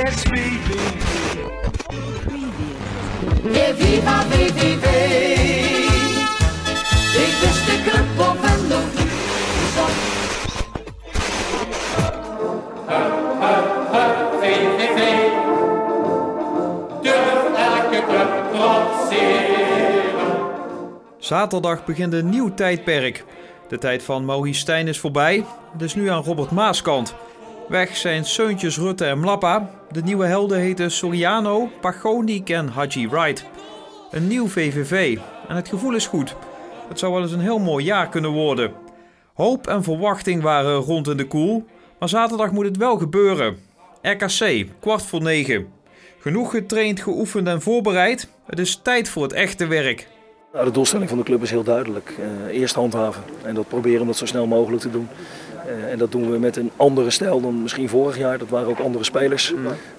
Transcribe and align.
Yes. 0.00 0.22
E 3.52 3.74
viva 3.74 4.22
VVV. 4.22 4.86
Ik 7.16 7.34
wist 7.40 7.66
de. 7.66 7.98
Zaterdag 21.18 21.84
begint 21.84 22.12
een 22.12 22.28
nieuw 22.28 22.54
tijdperk. 22.54 23.24
De 23.68 23.78
tijd 23.78 24.02
van 24.02 24.24
Maurice 24.24 24.60
Stijn 24.60 24.88
is 24.88 24.98
voorbij. 24.98 25.44
Is 25.78 25.94
nu 25.94 26.08
aan 26.08 26.22
Robert 26.22 26.50
Maaskant. 26.50 27.14
Weg 27.70 27.96
zijn 27.96 28.24
Seuntjes 28.24 28.78
Rutte 28.78 29.04
en 29.04 29.20
Mlappa. 29.20 29.70
De 29.90 30.02
nieuwe 30.02 30.26
helden 30.26 30.58
heten 30.58 30.90
Soriano, 30.90 31.70
Pagonik 31.80 32.48
en 32.48 32.68
Haji 32.68 33.08
Wright. 33.08 33.44
Een 34.10 34.26
nieuw 34.26 34.48
VVV. 34.48 35.18
En 35.48 35.56
het 35.56 35.68
gevoel 35.68 35.94
is 35.94 36.06
goed. 36.06 36.36
Het 36.88 36.98
zou 36.98 37.12
wel 37.12 37.22
eens 37.22 37.32
een 37.32 37.40
heel 37.40 37.58
mooi 37.58 37.84
jaar 37.84 38.08
kunnen 38.08 38.30
worden. 38.30 38.72
Hoop 39.34 39.66
en 39.66 39.82
verwachting 39.82 40.42
waren 40.42 40.74
rond 40.74 41.08
in 41.08 41.16
de 41.16 41.26
koel. 41.26 41.64
Maar 41.98 42.08
zaterdag 42.08 42.50
moet 42.50 42.64
het 42.64 42.76
wel 42.76 42.98
gebeuren. 42.98 43.56
RKC, 44.02 44.66
kwart 44.80 45.02
voor 45.02 45.22
negen. 45.22 45.66
Genoeg 46.18 46.50
getraind, 46.50 47.00
geoefend 47.00 47.46
en 47.46 47.62
voorbereid. 47.62 48.28
Het 48.46 48.58
is 48.58 48.80
tijd 48.82 49.08
voor 49.08 49.22
het 49.22 49.32
echte 49.32 49.66
werk. 49.66 50.08
De 50.52 50.70
doelstelling 50.70 51.08
van 51.08 51.18
de 51.18 51.24
club 51.24 51.42
is 51.42 51.50
heel 51.50 51.62
duidelijk. 51.62 52.14
Eh, 52.18 52.60
eerst 52.60 52.74
handhaven 52.74 53.22
en 53.42 53.54
dat 53.54 53.68
proberen 53.68 54.00
om 54.00 54.06
dat 54.06 54.16
zo 54.16 54.26
snel 54.26 54.46
mogelijk 54.46 54.82
te 54.82 54.90
doen. 54.90 55.08
Eh, 55.66 55.92
en 55.92 55.98
dat 55.98 56.12
doen 56.12 56.30
we 56.30 56.38
met 56.38 56.56
een 56.56 56.70
andere 56.76 57.10
stijl 57.10 57.40
dan 57.40 57.62
misschien 57.62 57.88
vorig 57.88 58.18
jaar. 58.18 58.38
Dat 58.38 58.48
waren 58.48 58.68
ook 58.68 58.78
andere 58.78 59.04
spelers. 59.04 59.54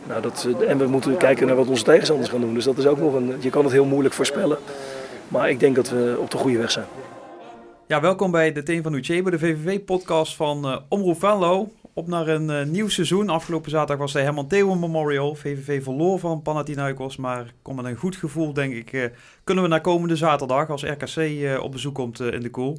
Nou, 0.08 0.22
dat, 0.22 0.48
eh, 0.60 0.70
en 0.70 0.78
we 0.78 0.88
moeten 0.88 1.18
kijken 1.18 1.48
naar 1.48 1.56
wat 1.56 1.68
onze 1.68 1.84
tegenstanders 1.84 2.30
gaan 2.30 2.42
doen. 2.42 2.54
Dus 2.54 2.64
dat 2.64 2.78
is 2.78 2.86
ook 2.86 3.00
nog 3.00 3.14
een. 3.14 3.34
Je 3.40 3.50
kan 3.50 3.64
het 3.64 3.74
heel 3.74 3.86
moeilijk 3.86 4.14
voorspellen. 4.16 4.58
Maar 5.28 5.50
ik 5.50 5.60
denk 5.60 5.76
dat 5.76 5.90
we 5.90 6.16
op 6.20 6.32
de 6.32 6.38
goede 6.38 6.58
weg 6.58 6.72
zijn. 6.72 6.86
Ja, 7.88 8.02
welkom 8.02 8.32
bij 8.32 8.52
de 8.52 8.64
Teen 8.64 8.84
van 8.84 8.94
Uchebe, 8.94 9.32
de 9.32 9.40
VVV-podcast 9.40 10.36
van 10.36 10.66
eh 10.66 10.78
Omroep 10.90 11.20
Venlo. 11.20 11.72
Op 11.94 12.08
naar 12.08 12.28
een 12.28 12.50
eh, 12.50 12.66
nieuw 12.66 12.88
seizoen. 12.90 13.30
Afgelopen 13.30 13.72
zaterdag 13.72 13.98
was 13.98 14.14
de 14.14 14.20
Herman 14.20 14.48
Theo 14.48 14.76
Memorial. 14.76 15.36
VVV 15.36 15.84
verloor 15.84 16.20
van 16.20 16.42
Panathinaikos, 16.42 17.18
maar 17.18 17.54
kom 17.62 17.76
met 17.76 17.86
een 17.86 17.96
goed 17.96 18.16
gevoel, 18.16 18.54
denk 18.54 18.74
ik, 18.74 18.94
eh, 18.94 19.04
kunnen 19.44 19.64
we 19.64 19.70
naar 19.70 19.82
komende 19.82 20.16
zaterdag 20.16 20.70
als 20.70 20.84
RKC 20.84 21.16
eh, 21.16 21.64
op 21.64 21.72
bezoek 21.72 21.96
komt 21.96 22.20
eh, 22.20 22.34
in 22.34 22.42
de 22.42 22.50
koel. 22.50 22.78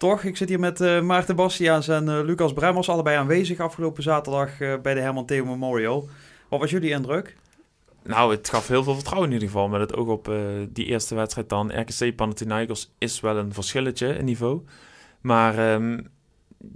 Toch, 0.00 0.22
ik 0.22 0.36
zit 0.36 0.48
hier 0.48 0.60
met 0.60 0.80
eh, 0.80 1.00
Maarten 1.00 1.36
Bastiaans 1.36 1.88
en 1.88 2.08
eh, 2.08 2.24
Lucas 2.24 2.52
Bremmers, 2.52 2.88
allebei 2.88 3.16
aanwezig 3.16 3.58
afgelopen 3.58 4.02
zaterdag 4.02 4.60
eh, 4.60 4.74
bij 4.82 4.94
de 4.94 5.00
Herman 5.00 5.26
Theo 5.26 5.44
Memorial. 5.44 6.08
Wat 6.48 6.60
was 6.60 6.70
jullie 6.70 6.90
indruk? 6.90 7.36
Nou, 8.02 8.30
het 8.30 8.48
gaf 8.48 8.68
heel 8.68 8.82
veel 8.82 8.94
vertrouwen 8.94 9.28
in 9.28 9.34
ieder 9.34 9.48
geval. 9.48 9.68
Met 9.68 9.80
het 9.80 9.96
oog 9.96 10.08
op 10.08 10.28
eh, 10.28 10.36
die 10.68 10.84
eerste 10.84 11.14
wedstrijd 11.14 11.48
dan. 11.48 11.80
RKC 11.80 12.16
Panathinaikos 12.16 12.92
is 12.98 13.20
wel 13.20 13.36
een 13.36 13.52
verschilletje 13.52 14.08
in 14.08 14.24
niveau. 14.24 14.60
Maar 15.20 15.58
ehm, 15.72 16.00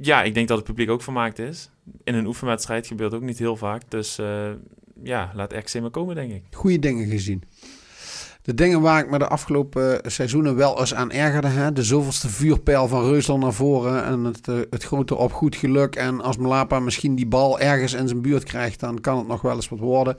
ja, 0.00 0.22
ik 0.22 0.34
denk 0.34 0.48
dat 0.48 0.56
het 0.56 0.66
publiek 0.66 0.90
ook 0.90 1.02
vermaakt 1.02 1.38
is. 1.38 1.70
In 2.04 2.14
een 2.14 2.26
oefenwedstrijd 2.26 2.86
gebeurt 2.86 3.14
ook 3.14 3.22
niet 3.22 3.38
heel 3.38 3.56
vaak. 3.56 3.82
Dus 3.88 4.18
eh, 4.18 4.50
ja, 5.02 5.30
laat 5.34 5.52
RKC 5.52 5.80
maar 5.80 5.90
komen, 5.90 6.14
denk 6.14 6.32
ik. 6.32 6.42
goede 6.50 6.78
dingen 6.78 7.08
gezien. 7.08 7.42
De 8.44 8.54
dingen 8.54 8.80
waar 8.80 9.04
ik 9.04 9.10
me 9.10 9.18
de 9.18 9.28
afgelopen 9.28 10.00
seizoenen 10.06 10.56
wel 10.56 10.80
eens 10.80 10.94
aan 10.94 11.10
ergerde. 11.10 11.48
Hè? 11.48 11.72
De 11.72 11.82
zoveelste 11.82 12.28
vuurpijl 12.28 12.88
van 12.88 13.04
Reusland 13.04 13.42
naar 13.42 13.52
voren. 13.52 14.04
En 14.04 14.24
het, 14.24 14.48
eh, 14.48 14.54
het 14.70 14.84
grote 14.84 15.14
op 15.14 15.32
goed 15.32 15.56
geluk. 15.56 15.96
En 15.96 16.20
als 16.20 16.36
Mlapa 16.36 16.80
misschien 16.80 17.14
die 17.14 17.26
bal 17.26 17.60
ergens 17.60 17.92
in 17.92 18.08
zijn 18.08 18.22
buurt 18.22 18.44
krijgt, 18.44 18.80
dan 18.80 19.00
kan 19.00 19.18
het 19.18 19.26
nog 19.26 19.40
wel 19.40 19.54
eens 19.54 19.68
wat 19.68 19.78
worden. 19.78 20.16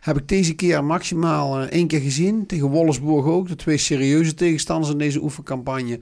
Heb 0.00 0.16
ik 0.16 0.28
deze 0.28 0.54
keer 0.54 0.84
maximaal 0.84 1.60
eh, 1.60 1.66
één 1.66 1.86
keer 1.86 2.00
gezien. 2.00 2.46
Tegen 2.46 2.68
Wolfsburg 2.68 3.26
ook. 3.26 3.48
De 3.48 3.56
twee 3.56 3.76
serieuze 3.76 4.34
tegenstanders 4.34 4.92
in 4.92 4.98
deze 4.98 5.22
oefencampagne. 5.22 6.00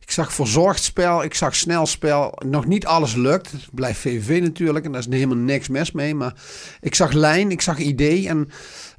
Ik 0.00 0.10
zag 0.10 0.32
verzorgd 0.32 0.82
spel, 0.82 1.24
ik 1.24 1.34
zag 1.34 1.54
snel 1.54 1.86
spel. 1.86 2.38
Nog 2.46 2.66
niet 2.66 2.86
alles 2.86 3.14
lukt. 3.14 3.50
Het 3.50 3.68
blijft 3.72 4.00
VVV 4.00 4.42
natuurlijk 4.42 4.84
en 4.84 4.92
daar 4.92 5.00
is 5.00 5.06
helemaal 5.10 5.36
niks 5.36 5.68
mis 5.68 5.92
mee. 5.92 6.14
Maar 6.14 6.34
ik 6.80 6.94
zag 6.94 7.12
lijn, 7.12 7.50
ik 7.50 7.60
zag 7.60 7.78
idee. 7.78 8.28
En 8.28 8.48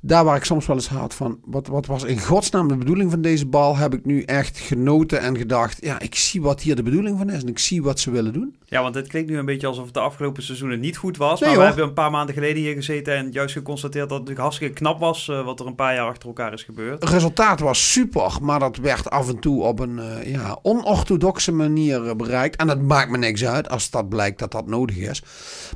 daar 0.05 0.23
waar 0.23 0.35
ik 0.35 0.43
soms 0.43 0.65
wel 0.65 0.75
eens 0.75 0.87
had 0.87 1.13
van... 1.13 1.39
Wat, 1.45 1.67
wat 1.67 1.85
was 1.85 2.03
in 2.03 2.19
godsnaam 2.19 2.67
de 2.67 2.75
bedoeling 2.75 3.11
van 3.11 3.21
deze 3.21 3.45
bal... 3.45 3.77
heb 3.77 3.93
ik 3.93 4.05
nu 4.05 4.21
echt 4.21 4.59
genoten 4.59 5.19
en 5.19 5.37
gedacht... 5.37 5.77
Ja, 5.81 5.99
ik 5.99 6.15
zie 6.15 6.41
wat 6.41 6.61
hier 6.61 6.75
de 6.75 6.83
bedoeling 6.83 7.17
van 7.17 7.29
is. 7.29 7.41
En 7.41 7.47
ik 7.47 7.59
zie 7.59 7.83
wat 7.83 7.99
ze 7.99 8.11
willen 8.11 8.33
doen. 8.33 8.55
Ja, 8.65 8.81
want 8.81 8.95
het 8.95 9.07
klinkt 9.07 9.29
nu 9.29 9.37
een 9.37 9.45
beetje 9.45 9.67
alsof 9.67 9.85
het 9.85 9.93
de 9.93 9.99
afgelopen 9.99 10.43
seizoenen 10.43 10.79
niet 10.79 10.97
goed 10.97 11.17
was. 11.17 11.39
Nee, 11.39 11.49
maar 11.49 11.59
we 11.59 11.65
hebben 11.65 11.83
een 11.83 11.93
paar 11.93 12.11
maanden 12.11 12.35
geleden 12.35 12.61
hier 12.61 12.73
gezeten 12.73 13.15
en 13.15 13.31
juist 13.31 13.53
geconstateerd 13.53 14.09
dat 14.09 14.17
het 14.17 14.27
natuurlijk 14.27 14.47
hartstikke 14.47 14.73
knap 14.73 14.99
was 14.99 15.29
eh, 15.29 15.45
wat 15.45 15.59
er 15.59 15.65
een 15.65 15.75
paar 15.75 15.95
jaar 15.95 16.07
achter 16.07 16.27
elkaar 16.27 16.53
is 16.53 16.63
gebeurd. 16.63 17.01
Het 17.01 17.09
resultaat 17.09 17.59
was 17.59 17.91
super, 17.91 18.37
maar 18.41 18.59
dat 18.59 18.77
werd 18.77 19.09
af 19.09 19.29
en 19.29 19.39
toe 19.39 19.63
op 19.63 19.79
een 19.79 19.99
eh, 19.99 20.31
ja, 20.31 20.59
onorthodoxe 20.61 21.51
manier 21.51 22.07
eh, 22.07 22.15
bereikt. 22.15 22.55
En 22.55 22.67
dat 22.67 22.81
maakt 22.81 23.11
me 23.11 23.17
niks 23.17 23.45
uit 23.45 23.69
als 23.69 23.89
dat 23.89 24.09
blijkt 24.09 24.39
dat 24.39 24.51
dat 24.51 24.67
nodig 24.67 24.97
is. 24.97 25.21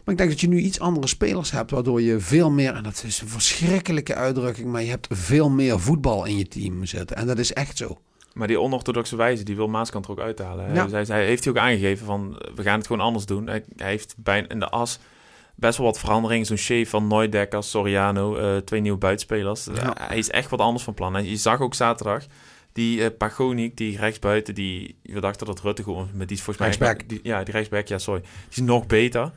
Maar 0.04 0.14
ik 0.14 0.18
denk 0.18 0.30
dat 0.30 0.42
je 0.42 0.48
nu 0.48 0.60
iets 0.60 0.80
andere 0.80 1.08
spelers 1.08 1.52
hebt, 1.52 1.72
waardoor 1.72 2.02
je 2.02 2.20
veel 2.20 2.52
meer, 2.52 2.74
en 2.74 2.84
dat 2.84 3.04
is 3.06 3.22
een 3.22 3.28
verschrikkelijke 3.28 4.14
uitdrukking, 4.19 4.72
maar 4.72 4.84
je 4.84 4.90
hebt 4.90 5.07
veel 5.09 5.50
meer 5.50 5.80
voetbal 5.80 6.25
in 6.25 6.38
je 6.38 6.47
team 6.47 6.85
zitten. 6.85 7.18
En 7.18 7.28
dat 7.28 7.38
is 7.38 7.53
echt 7.53 7.78
zo. 7.78 7.97
Maar 8.34 8.47
die 8.47 8.59
onorthodoxe 8.59 9.16
wijze, 9.16 9.44
die 9.44 9.56
wil 9.56 9.68
Maaskant 9.68 10.06
er 10.06 10.12
ook 10.12 10.19
uithalen. 10.19 10.74
Ja. 10.74 10.90
Hij, 10.90 11.03
hij 11.07 11.25
heeft 11.25 11.44
hij 11.44 11.53
ook 11.53 11.59
aangegeven 11.59 12.06
van, 12.06 12.41
we 12.56 12.63
gaan 12.63 12.78
het 12.78 12.88
gewoon 12.88 13.06
anders 13.06 13.25
doen. 13.25 13.47
Hij, 13.47 13.63
hij 13.75 13.90
heeft 13.90 14.16
bijna 14.18 14.50
in 14.50 14.59
de 14.59 14.69
as 14.69 15.00
best 15.56 15.78
wel 15.78 15.88
wat 15.88 16.00
veranderingen. 16.00 16.46
Zo'n 16.46 16.57
Shea 16.57 16.85
van 16.85 17.07
Neudekker, 17.07 17.63
Soriano, 17.63 18.35
eh, 18.35 18.57
twee 18.57 18.81
nieuwe 18.81 18.97
buitenspelers. 18.97 19.66
Ja. 19.66 19.96
Eh, 19.96 20.07
hij 20.07 20.18
is 20.18 20.30
echt 20.30 20.50
wat 20.50 20.59
anders 20.59 20.84
van 20.84 20.94
plan. 20.94 21.16
En 21.16 21.25
je 21.25 21.36
zag 21.36 21.59
ook 21.59 21.74
zaterdag, 21.74 22.25
die 22.74 23.03
eh 23.03 23.18
Pagonik, 23.18 23.78
die 23.78 23.97
rechtsbuiten, 23.97 24.56
die, 24.56 24.96
we 25.03 25.19
dachten 25.19 25.46
dat 25.46 25.59
Rutte 25.59 25.84
gewoon, 25.84 26.09
met 26.13 26.28
die 26.28 26.38
is 26.38 26.44
volgens 26.44 26.78
mij... 26.78 26.88
Rechtsback. 26.88 27.09
Die, 27.09 27.19
ja, 27.24 27.44
die 27.44 27.53
rechtsback, 27.53 27.88
ja, 27.88 27.97
sorry. 27.97 28.22
Die 28.22 28.30
is 28.50 28.57
nog 28.57 28.88
beter. 28.88 29.31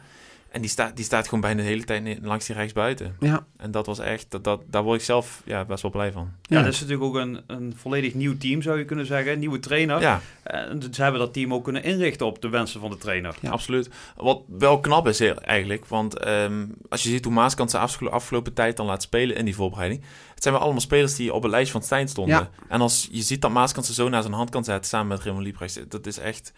En 0.53 0.61
die 0.61 0.71
staat, 0.71 0.97
die 0.97 1.05
staat 1.05 1.25
gewoon 1.25 1.41
bijna 1.41 1.63
de 1.63 1.69
hele 1.69 1.85
tijd 1.85 2.19
langs 2.23 2.47
die 2.47 2.57
rechtsbuiten. 2.57 3.17
Ja, 3.21 3.47
En 3.57 3.71
dat 3.71 3.87
was 3.87 3.99
echt, 3.99 4.27
dat, 4.31 4.45
dat, 4.45 4.63
daar 4.67 4.83
word 4.83 4.99
ik 4.99 5.05
zelf 5.05 5.43
ja, 5.45 5.65
best 5.65 5.83
wel 5.83 5.91
blij 5.91 6.13
van. 6.13 6.31
Ja, 6.43 6.59
Ja. 6.59 6.65
dat 6.65 6.73
is 6.73 6.81
natuurlijk 6.81 7.07
ook 7.09 7.15
een, 7.17 7.41
een 7.47 7.73
volledig 7.77 8.15
nieuw 8.15 8.37
team 8.37 8.62
zou 8.62 8.79
je 8.79 8.85
kunnen 8.85 9.07
zeggen, 9.07 9.33
een 9.33 9.39
nieuwe 9.39 9.59
trainer. 9.61 10.01
Ja, 10.01 10.21
En 10.43 10.83
ze 10.95 11.03
hebben 11.03 11.21
dat 11.21 11.33
team 11.33 11.55
ook 11.55 11.65
kunnen 11.65 11.83
inrichten 11.83 12.27
op 12.27 12.43
de 12.43 12.49
wensen 12.49 12.81
van 12.81 12.91
de 12.91 12.97
trainer. 12.97 13.35
Ja. 13.41 13.51
absoluut. 13.51 13.91
Wat 14.17 14.43
wel 14.49 14.81
knap 14.81 15.09
is 15.09 15.21
eigenlijk, 15.21 15.87
want 15.87 16.19
ehm, 16.19 16.67
als 16.89 17.03
je 17.03 17.09
ziet 17.09 17.25
hoe 17.25 17.33
Maaskant 17.35 17.71
zijn 17.71 17.83
afgelo- 17.83 18.11
afgelopen 18.11 18.53
tijd 18.53 18.77
dan 18.77 18.87
laat 18.87 19.03
spelen 19.03 19.37
in 19.37 19.45
die 19.45 19.55
voorbereiding. 19.55 20.03
Het 20.35 20.43
zijn 20.43 20.55
wel 20.55 20.62
allemaal 20.62 20.81
spelers 20.81 21.15
die 21.17 21.33
op 21.35 21.43
het 21.43 21.51
lijstje 21.51 21.73
van 21.73 21.83
Stijn 21.83 22.09
stonden. 22.09 22.35
Ja. 22.37 22.51
En 22.69 22.81
als 22.81 23.09
je 23.12 23.23
ziet 23.23 23.41
dat 23.43 23.51
Maaskant 23.51 23.87
ze 23.87 23.95
zo 23.95 24.09
naar 24.09 24.23
zijn 24.23 24.35
hand 24.35 24.51
kan 24.51 24.65
zetten 24.65 24.89
samen 24.89 25.07
met 25.09 25.23
Raymond 25.23 25.45
Liebrecht, 25.45 25.91
dat 25.91 26.07
is 26.07 26.19
echt, 26.19 26.53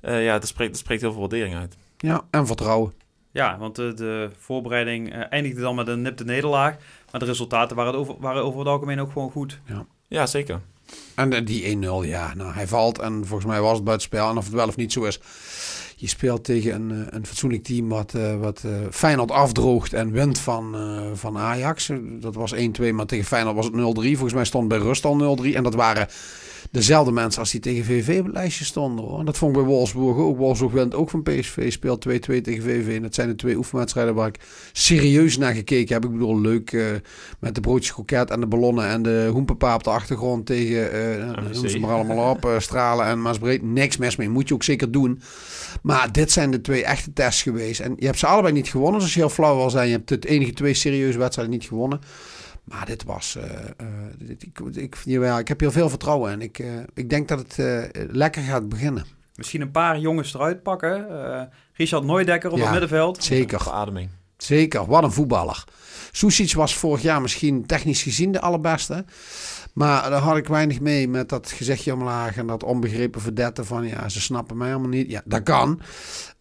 eh, 0.00 0.24
ja, 0.24 0.38
dat 0.38 0.48
spreekt, 0.48 0.70
dat 0.70 0.80
spreekt 0.80 1.00
heel 1.00 1.10
veel 1.12 1.20
waardering 1.20 1.54
uit. 1.56 1.76
ja, 1.98 2.22
en 2.30 2.46
vertrouwen. 2.46 2.92
Ja, 3.34 3.58
want 3.58 3.76
de, 3.76 3.94
de 3.94 4.30
voorbereiding 4.38 5.12
eh, 5.12 5.20
eindigde 5.30 5.60
dan 5.60 5.74
met 5.74 5.88
een 5.88 6.02
nipte 6.02 6.24
nederlaag. 6.24 6.76
Maar 7.10 7.20
de 7.20 7.26
resultaten 7.26 7.76
waren, 7.76 7.94
over, 7.94 8.14
waren 8.18 8.44
over 8.44 8.58
het 8.58 8.68
algemeen 8.68 9.00
ook 9.00 9.12
gewoon 9.12 9.30
goed. 9.30 9.60
Ja, 10.08 10.26
zeker. 10.26 10.60
En 11.14 11.32
eh, 11.32 11.46
die 11.46 11.76
1-0, 11.76 11.80
ja, 12.08 12.34
nou, 12.34 12.52
hij 12.52 12.66
valt 12.66 12.98
en 12.98 13.26
volgens 13.26 13.50
mij 13.50 13.60
was 13.60 13.74
het 13.74 13.84
buitenspel. 13.84 14.30
En 14.30 14.36
of 14.36 14.44
het 14.44 14.54
wel 14.54 14.68
of 14.68 14.76
niet 14.76 14.92
zo 14.92 15.04
is. 15.04 15.20
Je 15.96 16.06
speelt 16.08 16.44
tegen 16.44 16.74
een, 16.74 16.90
eh, 16.90 17.06
een 17.10 17.26
fatsoenlijk 17.26 17.62
team 17.62 17.88
wat, 17.88 18.14
eh, 18.14 18.36
wat 18.36 18.62
eh, 18.64 18.70
Feyenoord 18.90 19.30
afdroogt 19.30 19.92
en 19.92 20.10
wint 20.10 20.38
van, 20.38 20.74
eh, 20.74 21.10
van 21.14 21.38
Ajax. 21.38 21.90
Dat 22.02 22.34
was 22.34 22.52
1-2, 22.52 22.92
maar 22.92 23.06
tegen 23.06 23.24
Feyenoord 23.24 23.56
was 23.56 23.64
het 23.64 23.74
0-3. 23.74 24.12
Volgens 24.12 24.32
mij 24.32 24.44
stond 24.44 24.68
bij 24.68 24.78
Rust 24.78 25.04
al 25.04 25.16
0-3. 25.16 25.54
En 25.54 25.62
dat 25.62 25.74
waren 25.74 26.08
dezelfde 26.70 27.12
mensen 27.12 27.40
als 27.40 27.50
die 27.50 27.60
tegen 27.60 27.84
VV 27.84 28.18
op 28.18 28.24
het 28.24 28.34
lijstje 28.34 28.64
stonden. 28.64 29.04
Hoor. 29.04 29.18
En 29.18 29.24
dat 29.24 29.38
vond 29.38 29.56
ik 29.56 29.62
bij 29.62 29.70
Wolfsburg 29.70 30.16
ook. 30.16 30.36
Wolfsburg 30.36 30.72
wint 30.72 30.94
ook 30.94 31.10
van 31.10 31.22
PSV, 31.22 31.72
speelt 31.72 32.06
2-2 32.08 32.10
tegen 32.40 32.62
VV. 32.62 32.96
En 32.96 33.02
dat 33.02 33.14
zijn 33.14 33.28
de 33.28 33.34
twee 33.34 33.56
oefenwedstrijden 33.56 34.14
waar 34.14 34.28
ik 34.28 34.40
serieus 34.72 35.36
naar 35.36 35.54
gekeken 35.54 35.94
heb. 35.94 36.04
Ik 36.04 36.10
bedoel, 36.10 36.40
leuk 36.40 36.72
eh, 36.72 36.86
met 37.40 37.54
de 37.54 37.60
broodjes 37.60 37.92
kroket 37.92 38.30
en 38.30 38.40
de 38.40 38.46
ballonnen 38.46 38.86
en 38.86 39.02
de 39.02 39.28
hoempapa 39.32 39.74
op 39.74 39.84
de 39.84 39.90
achtergrond 39.90 40.46
tegen, 40.46 40.82
MVC. 41.30 41.54
noem 41.54 41.68
ze 41.68 41.78
maar 41.78 41.94
allemaal 41.94 42.30
op, 42.30 42.44
eh, 42.44 42.58
Stralen 42.58 43.06
en 43.06 43.22
Maasbreed. 43.22 43.62
Niks 43.62 43.96
mis 43.96 44.16
mee, 44.16 44.28
moet 44.28 44.48
je 44.48 44.54
ook 44.54 44.62
zeker 44.62 44.90
doen. 44.90 45.20
Maar 45.82 46.12
dit 46.12 46.32
zijn 46.32 46.50
de 46.50 46.60
twee 46.60 46.84
echte 46.84 47.12
tests 47.12 47.42
geweest. 47.42 47.80
En 47.80 47.92
je 47.98 48.06
hebt 48.06 48.18
ze 48.18 48.26
allebei 48.26 48.52
niet 48.52 48.68
gewonnen, 48.68 49.00
zoals 49.00 49.14
je 49.14 49.20
heel 49.20 49.28
flauw 49.28 49.56
wil 49.56 49.70
zijn. 49.70 49.88
Je 49.88 49.94
hebt 49.94 50.10
het 50.10 50.24
enige 50.24 50.52
twee 50.52 50.74
serieuze 50.74 51.18
wedstrijden 51.18 51.54
niet 51.54 51.64
gewonnen. 51.64 52.00
Maar 52.64 52.86
dit 52.86 53.04
was. 53.04 53.36
eh, 53.36 53.44
eh, 53.76 53.86
dit- 54.18 54.42
ik, 54.42 54.58
ik, 54.74 54.96
jawel, 55.04 55.38
ik 55.38 55.48
heb 55.48 55.60
hier 55.60 55.70
veel 55.70 55.88
vertrouwen 55.88 56.32
in. 56.32 56.40
Ik, 56.40 56.58
eh, 56.58 56.68
ik 56.94 57.10
denk 57.10 57.28
dat 57.28 57.38
het 57.38 57.58
eh, 57.58 57.82
lekker 58.10 58.42
gaat 58.42 58.68
beginnen. 58.68 59.04
Misschien 59.34 59.60
een 59.60 59.70
paar 59.70 59.98
jongens 59.98 60.34
eruit 60.34 60.62
pakken. 60.62 61.08
Eh, 61.34 61.42
Richard 61.72 62.04
Nooidekker 62.04 62.50
op 62.50 62.56
Ja. 62.56 62.62
het 62.62 62.70
middenveld. 62.70 63.24
Zeker. 63.24 63.60
Verademing. 63.60 64.08
Zeker, 64.36 64.86
wat 64.86 65.02
een 65.02 65.12
voetballer. 65.12 65.64
Susic 66.12 66.52
was 66.52 66.74
vorig 66.76 67.02
jaar 67.02 67.20
misschien 67.20 67.66
technisch 67.66 68.02
gezien 68.02 68.32
de 68.32 68.40
allerbeste. 68.40 69.04
Maar 69.74 70.10
daar 70.10 70.20
had 70.20 70.36
ik 70.36 70.48
weinig 70.48 70.80
mee 70.80 71.08
met 71.08 71.28
dat 71.28 71.50
gezichtje 71.50 71.92
omlaag 71.92 72.36
en 72.36 72.46
dat 72.46 72.62
onbegrepen 72.62 73.20
verdetten 73.20 73.66
van 73.66 73.86
ja, 73.86 74.08
ze 74.08 74.20
snappen 74.20 74.56
mij 74.56 74.66
helemaal 74.66 74.88
niet. 74.88 75.10
Ja, 75.10 75.22
dat 75.24 75.42
kan. 75.42 75.80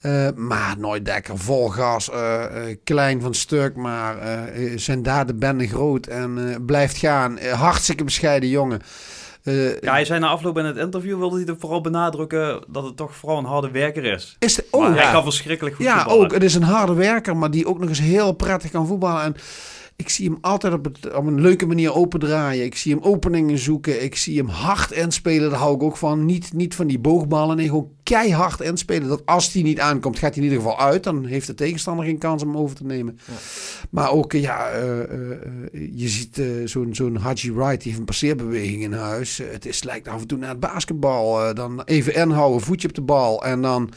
Uh, 0.01 0.27
maar 0.35 0.75
nooit 0.77 1.05
dekker, 1.05 1.37
vol 1.37 1.69
gas, 1.69 2.09
uh, 2.09 2.15
uh, 2.55 2.75
klein 2.83 3.21
van 3.21 3.33
stuk, 3.33 3.75
maar 3.75 4.17
zijn 4.75 5.03
daden 5.03 5.39
bende 5.39 5.67
groot 5.67 6.07
en 6.07 6.63
blijft 6.65 6.97
gaan. 6.97 7.39
hartstikke 7.39 8.03
bescheiden 8.03 8.49
jongen. 8.49 8.81
ja, 9.81 9.91
hij 9.91 10.05
zei 10.05 10.19
na 10.19 10.27
afloop 10.27 10.57
in 10.57 10.65
het 10.65 10.77
interview 10.77 11.17
wilde 11.17 11.37
hij 11.37 11.45
er 11.45 11.55
vooral 11.59 11.81
benadrukken 11.81 12.63
dat 12.67 12.83
het 12.83 12.97
toch 12.97 13.15
vooral 13.15 13.37
een 13.37 13.45
harde 13.45 13.71
werker 13.71 14.03
is. 14.03 14.35
Is 14.39 14.55
de, 14.55 14.65
oh, 14.69 14.81
maar 14.81 14.95
hij 14.95 15.03
ja. 15.03 15.11
kan 15.11 15.23
verschrikkelijk 15.23 15.75
goed 15.75 15.85
Ja, 15.85 15.97
voetballen. 15.97 16.25
ook. 16.25 16.31
Het 16.31 16.43
is 16.43 16.55
een 16.55 16.63
harde 16.63 16.93
werker, 16.93 17.37
maar 17.37 17.51
die 17.51 17.67
ook 17.67 17.79
nog 17.79 17.89
eens 17.89 17.99
heel 17.99 18.31
prettig 18.31 18.71
kan 18.71 18.87
voetballen. 18.87 19.23
En 19.23 19.35
ik 19.95 20.09
zie 20.09 20.29
hem 20.29 20.37
altijd 20.41 20.73
op, 20.73 20.83
het, 20.83 21.15
op 21.15 21.25
een 21.25 21.41
leuke 21.41 21.65
manier 21.65 21.93
opendraaien. 21.93 22.65
Ik 22.65 22.75
zie 22.75 22.93
hem 22.93 23.03
openingen 23.03 23.57
zoeken. 23.57 24.03
Ik 24.03 24.15
zie 24.15 24.37
hem 24.37 24.47
hard 24.47 24.91
inspelen. 24.91 25.49
Daar 25.49 25.59
hou 25.59 25.75
ik 25.75 25.83
ook 25.83 25.97
van. 25.97 26.25
Niet, 26.25 26.53
niet 26.53 26.75
van 26.75 26.87
die 26.87 26.99
boogballen. 26.99 27.55
Nee, 27.55 27.67
gewoon 27.67 27.91
keihard 28.03 28.61
inspelen. 28.61 29.07
Dat 29.07 29.25
als 29.25 29.53
hij 29.53 29.61
niet 29.61 29.79
aankomt, 29.79 30.19
gaat 30.19 30.35
hij 30.35 30.43
in 30.43 30.49
ieder 30.49 30.63
geval 30.63 30.79
uit. 30.79 31.03
Dan 31.03 31.25
heeft 31.25 31.47
de 31.47 31.53
tegenstander 31.53 32.05
geen 32.05 32.17
kans 32.17 32.43
om 32.43 32.47
hem 32.47 32.57
over 32.57 32.75
te 32.75 32.85
nemen. 32.85 33.19
Ja. 33.25 33.33
Maar 33.89 34.11
ook, 34.11 34.31
ja, 34.31 34.81
uh, 34.81 34.97
uh, 34.97 35.05
je 35.91 36.07
ziet 36.07 36.37
uh, 36.37 36.67
zo'n 36.67 36.95
zo'n 36.95 37.15
Haji 37.15 37.53
Wright. 37.53 37.81
Die 37.81 37.87
heeft 37.87 37.99
een 37.99 38.05
passeerbeweging 38.05 38.83
in 38.83 38.93
huis. 38.93 39.37
het 39.37 39.65
is, 39.65 39.83
lijkt 39.83 40.07
af 40.07 40.21
en 40.21 40.27
toe 40.27 40.37
naar 40.37 40.49
het 40.49 40.59
basketbal. 40.59 41.53
dan 41.53 41.81
even 41.83 42.15
inhouden, 42.15 42.61
voetje 42.61 42.87
op 42.87 42.93
de 42.93 43.01
bal. 43.01 43.45
En 43.45 43.61
dan 43.61 43.89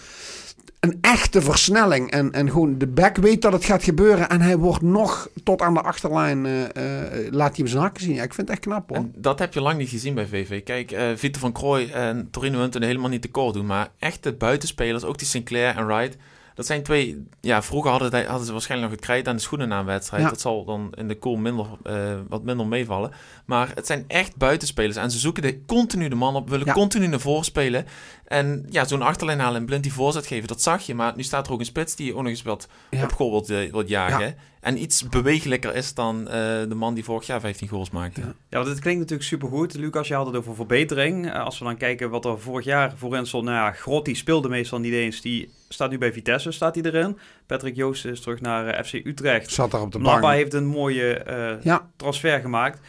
een 0.86 0.98
echte 1.00 1.42
versnelling. 1.42 2.10
En, 2.10 2.32
en 2.32 2.50
gewoon 2.50 2.78
de 2.78 2.86
back 2.86 3.16
weet 3.16 3.42
dat 3.42 3.52
het 3.52 3.64
gaat 3.64 3.82
gebeuren. 3.82 4.28
En 4.28 4.40
hij 4.40 4.56
wordt 4.56 4.82
nog 4.82 5.28
tot 5.44 5.62
aan 5.62 5.74
de 5.74 5.82
achterlijn. 5.82 6.44
Uh, 6.44 6.60
uh, 6.60 6.68
laat 7.30 7.48
hij 7.48 7.56
hem 7.56 7.66
zijn 7.66 7.82
hakken 7.82 8.02
zien. 8.02 8.14
Ja, 8.14 8.22
ik 8.22 8.34
vind 8.34 8.48
het 8.48 8.56
echt 8.56 8.66
knap 8.66 8.88
hoor. 8.88 8.98
En 8.98 9.12
dat 9.16 9.38
heb 9.38 9.54
je 9.54 9.60
lang 9.60 9.78
niet 9.78 9.88
gezien 9.88 10.14
bij 10.14 10.26
VV. 10.26 10.62
Kijk, 10.62 10.92
uh, 10.92 11.00
Vito 11.14 11.38
van 11.38 11.52
Krooi 11.52 11.90
en 11.90 12.28
Torino 12.30 12.58
Hunten 12.58 12.82
helemaal 12.82 13.10
niet 13.10 13.22
tekort 13.22 13.54
doen. 13.54 13.66
Maar 13.66 13.88
echte 13.98 14.32
buitenspelers, 14.32 15.04
ook 15.04 15.18
die 15.18 15.26
Sinclair 15.26 15.76
en 15.76 15.86
Wright. 15.86 16.16
Dat 16.54 16.66
zijn 16.66 16.82
twee. 16.82 17.26
Ja, 17.40 17.62
vroeger 17.62 17.90
hadden, 17.90 18.26
hadden 18.26 18.46
ze 18.46 18.52
waarschijnlijk 18.52 18.90
nog 18.90 19.00
het 19.00 19.08
krijt 19.08 19.28
aan 19.28 19.36
de 19.36 19.42
schoenen 19.42 19.68
na 19.68 19.78
een 19.78 19.84
wedstrijd. 19.84 20.22
Ja. 20.22 20.28
Dat 20.28 20.40
zal 20.40 20.64
dan 20.64 20.92
in 20.94 21.08
de 21.08 21.18
kool 21.18 21.36
minder, 21.36 21.66
wat 22.28 22.42
minder 22.42 22.66
meevallen. 22.66 23.10
Maar 23.44 23.70
het 23.74 23.86
zijn 23.86 24.04
echt 24.06 24.36
buitenspelers. 24.36 24.96
En 24.96 25.10
ze 25.10 25.18
zoeken 25.18 25.42
de, 25.42 25.64
continu 25.66 26.08
de 26.08 26.14
man 26.14 26.36
op, 26.36 26.48
willen 26.48 26.66
ja. 26.66 26.72
continu 26.72 27.06
naar 27.06 27.20
voren 27.20 27.44
spelen. 27.44 27.86
En 28.26 28.66
ja, 28.70 28.84
zo'n 28.84 29.02
achterlijn 29.02 29.38
halen 29.38 29.60
en 29.60 29.66
blind 29.66 29.82
die 29.82 29.92
voorzet 29.92 30.26
geven, 30.26 30.48
dat 30.48 30.62
zag 30.62 30.82
je. 30.82 30.94
Maar 30.94 31.12
nu 31.16 31.22
staat 31.22 31.46
er 31.46 31.52
ook 31.52 31.58
een 31.58 31.64
spits 31.64 31.96
die 31.96 32.14
ook 32.14 32.22
nog 32.22 32.28
eens 32.28 32.42
wat 32.42 32.68
ja. 32.90 33.02
op 33.02 33.12
goal 33.12 33.30
wilt, 33.30 33.70
wilt 33.70 33.88
jagen. 33.88 34.36
En 34.60 34.82
iets 34.82 35.08
bewegelijker 35.08 35.74
is 35.74 35.94
dan 35.94 36.20
uh, 36.20 36.26
de 36.68 36.74
man 36.74 36.94
die 36.94 37.04
vorig 37.04 37.26
jaar 37.26 37.40
15 37.40 37.68
goals 37.68 37.90
maakte. 37.90 38.20
Ja, 38.20 38.26
ja 38.26 38.56
want 38.56 38.66
het 38.66 38.80
klinkt 38.80 39.00
natuurlijk 39.00 39.28
supergoed. 39.28 39.74
Lucas, 39.74 40.08
je 40.08 40.14
had 40.14 40.26
het 40.26 40.36
over 40.36 40.54
verbetering. 40.54 41.26
Uh, 41.26 41.44
als 41.44 41.58
we 41.58 41.64
dan 41.64 41.76
kijken 41.76 42.10
wat 42.10 42.24
er 42.24 42.40
vorig 42.40 42.64
jaar 42.64 42.92
voorin 42.96 43.26
stond. 43.26 43.44
Nou 43.44 43.56
ja, 43.56 43.72
Grot 43.72 44.04
die 44.04 44.14
speelde 44.14 44.48
meestal 44.48 44.78
niet 44.78 44.92
eens. 44.92 45.20
Die 45.20 45.50
staat 45.68 45.90
nu 45.90 45.98
bij 45.98 46.12
Vitesse, 46.12 46.52
staat 46.52 46.74
hij 46.74 46.84
erin. 46.84 47.18
Patrick 47.46 47.76
Joost 47.76 48.04
is 48.04 48.20
terug 48.20 48.40
naar 48.40 48.78
uh, 48.78 48.84
FC 48.84 48.92
Utrecht. 48.92 49.50
Zat 49.50 49.70
daar 49.70 49.80
op 49.80 49.92
de 49.92 49.98
bank. 49.98 50.24
heeft 50.24 50.54
een 50.54 50.66
mooie 50.66 51.24
uh, 51.28 51.62
ja. 51.62 51.90
transfer 51.96 52.40
gemaakt. 52.40 52.80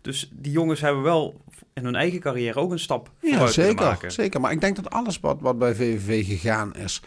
Dus 0.00 0.30
die 0.32 0.52
jongens 0.52 0.80
hebben 0.80 1.02
wel 1.02 1.40
in 1.76 1.84
hun 1.84 1.94
eigen 1.94 2.20
carrière 2.20 2.58
ook 2.60 2.70
een 2.70 2.78
stap 2.78 3.10
ja, 3.20 3.46
zeker, 3.46 3.98
zeker. 4.06 4.40
Maar 4.40 4.52
ik 4.52 4.60
denk 4.60 4.76
dat 4.76 4.90
alles 4.90 5.20
wat, 5.20 5.36
wat 5.40 5.58
bij 5.58 5.74
VVV 5.74 6.26
gegaan 6.26 6.74
is, 6.74 7.02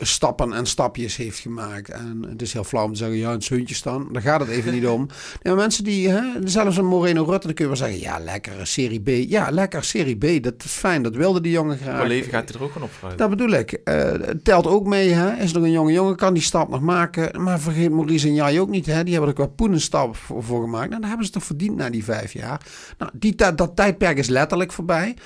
stappen 0.00 0.52
en 0.52 0.66
stapjes 0.66 1.16
heeft 1.16 1.38
gemaakt. 1.38 1.90
En 1.90 2.26
het 2.28 2.42
is 2.42 2.52
heel 2.52 2.64
flauw 2.64 2.84
om 2.84 2.92
te 2.92 2.98
zeggen, 2.98 3.16
ja, 3.16 3.32
een 3.32 3.42
zeuntje 3.42 3.74
staan. 3.74 4.08
Daar 4.12 4.22
gaat 4.22 4.40
het 4.40 4.48
even 4.48 4.72
niet 4.72 4.86
om. 4.86 5.06
Ja, 5.42 5.54
mensen 5.54 5.84
die, 5.84 6.08
hè, 6.08 6.22
zelfs 6.44 6.76
een 6.76 6.86
Moreno 6.86 7.24
Rutte, 7.24 7.46
dan 7.46 7.56
kun 7.56 7.64
je 7.64 7.70
wel 7.70 7.80
zeggen, 7.80 8.00
ja, 8.00 8.18
lekker, 8.18 8.66
Serie 8.66 9.00
B. 9.00 9.08
Ja, 9.30 9.50
lekker, 9.50 9.84
Serie 9.84 10.16
B. 10.16 10.42
Dat 10.42 10.64
is 10.64 10.70
fijn, 10.70 11.02
dat 11.02 11.14
wilde 11.14 11.40
die 11.40 11.52
jongen 11.52 11.78
graag. 11.78 11.98
Maar 11.98 12.06
leven 12.06 12.30
gaat 12.30 12.48
hij 12.48 12.58
er 12.58 12.64
ook 12.64 12.72
gewoon 12.72 12.88
op. 13.02 13.16
Dat 13.16 13.30
bedoel 13.30 13.50
ik. 13.50 13.80
Uh, 13.84 14.12
telt 14.42 14.66
ook 14.66 14.86
mee, 14.86 15.10
hè. 15.10 15.36
Is 15.42 15.52
nog 15.52 15.62
een 15.62 15.70
jonge 15.70 15.92
jongen, 15.92 16.16
kan 16.16 16.34
die 16.34 16.42
stap 16.42 16.68
nog 16.68 16.80
maken. 16.80 17.42
Maar 17.42 17.60
vergeet 17.60 17.90
Maurice 17.90 18.26
en 18.26 18.34
jij 18.34 18.60
ook 18.60 18.68
niet, 18.68 18.86
hè. 18.86 19.02
Die 19.02 19.12
hebben 19.12 19.30
er 19.30 19.36
qua 19.36 19.46
poenenstap 19.46 20.16
voor, 20.16 20.42
voor 20.42 20.62
gemaakt. 20.62 20.88
Nou, 20.88 21.00
dan 21.00 21.08
hebben 21.08 21.26
ze 21.26 21.32
toch 21.32 21.44
verdiend 21.44 21.76
na 21.76 21.90
die 21.90 22.04
vijf 22.04 22.32
jaar. 22.32 22.60
Nou, 22.98 23.10
die, 23.14 23.34
dat 23.34 23.76
tijdperk 23.76 24.18
is 24.18 24.28
letterlijk 24.28 24.72
voorbij. 24.72 25.16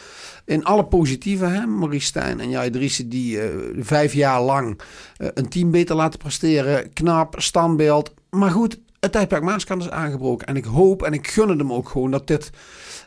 In 0.52 0.64
alle 0.64 0.84
positieve, 0.84 1.44
hè, 1.44 1.66
Maurice 1.66 2.06
Stijn 2.06 2.40
en 2.40 2.50
Jai 2.50 2.70
Driessen, 2.70 3.08
die 3.08 3.36
uh, 3.36 3.44
vijf 3.78 4.12
jaar 4.12 4.42
lang 4.42 4.80
uh, 5.18 5.28
een 5.34 5.48
team 5.48 5.70
beter 5.70 5.96
laten 5.96 6.18
presteren. 6.18 6.92
Knap, 6.92 7.34
standbeeld. 7.38 8.14
Maar 8.30 8.50
goed, 8.50 8.78
het 9.02 9.12
tijdperk 9.12 9.42
Maaskant 9.42 9.82
is 9.82 9.90
aangebroken. 9.90 10.46
En 10.46 10.56
ik 10.56 10.64
hoop 10.64 11.02
en 11.02 11.12
ik 11.12 11.28
gun 11.28 11.48
het 11.48 11.58
hem 11.58 11.72
ook 11.72 11.88
gewoon 11.88 12.10
dat 12.10 12.26
dit 12.26 12.50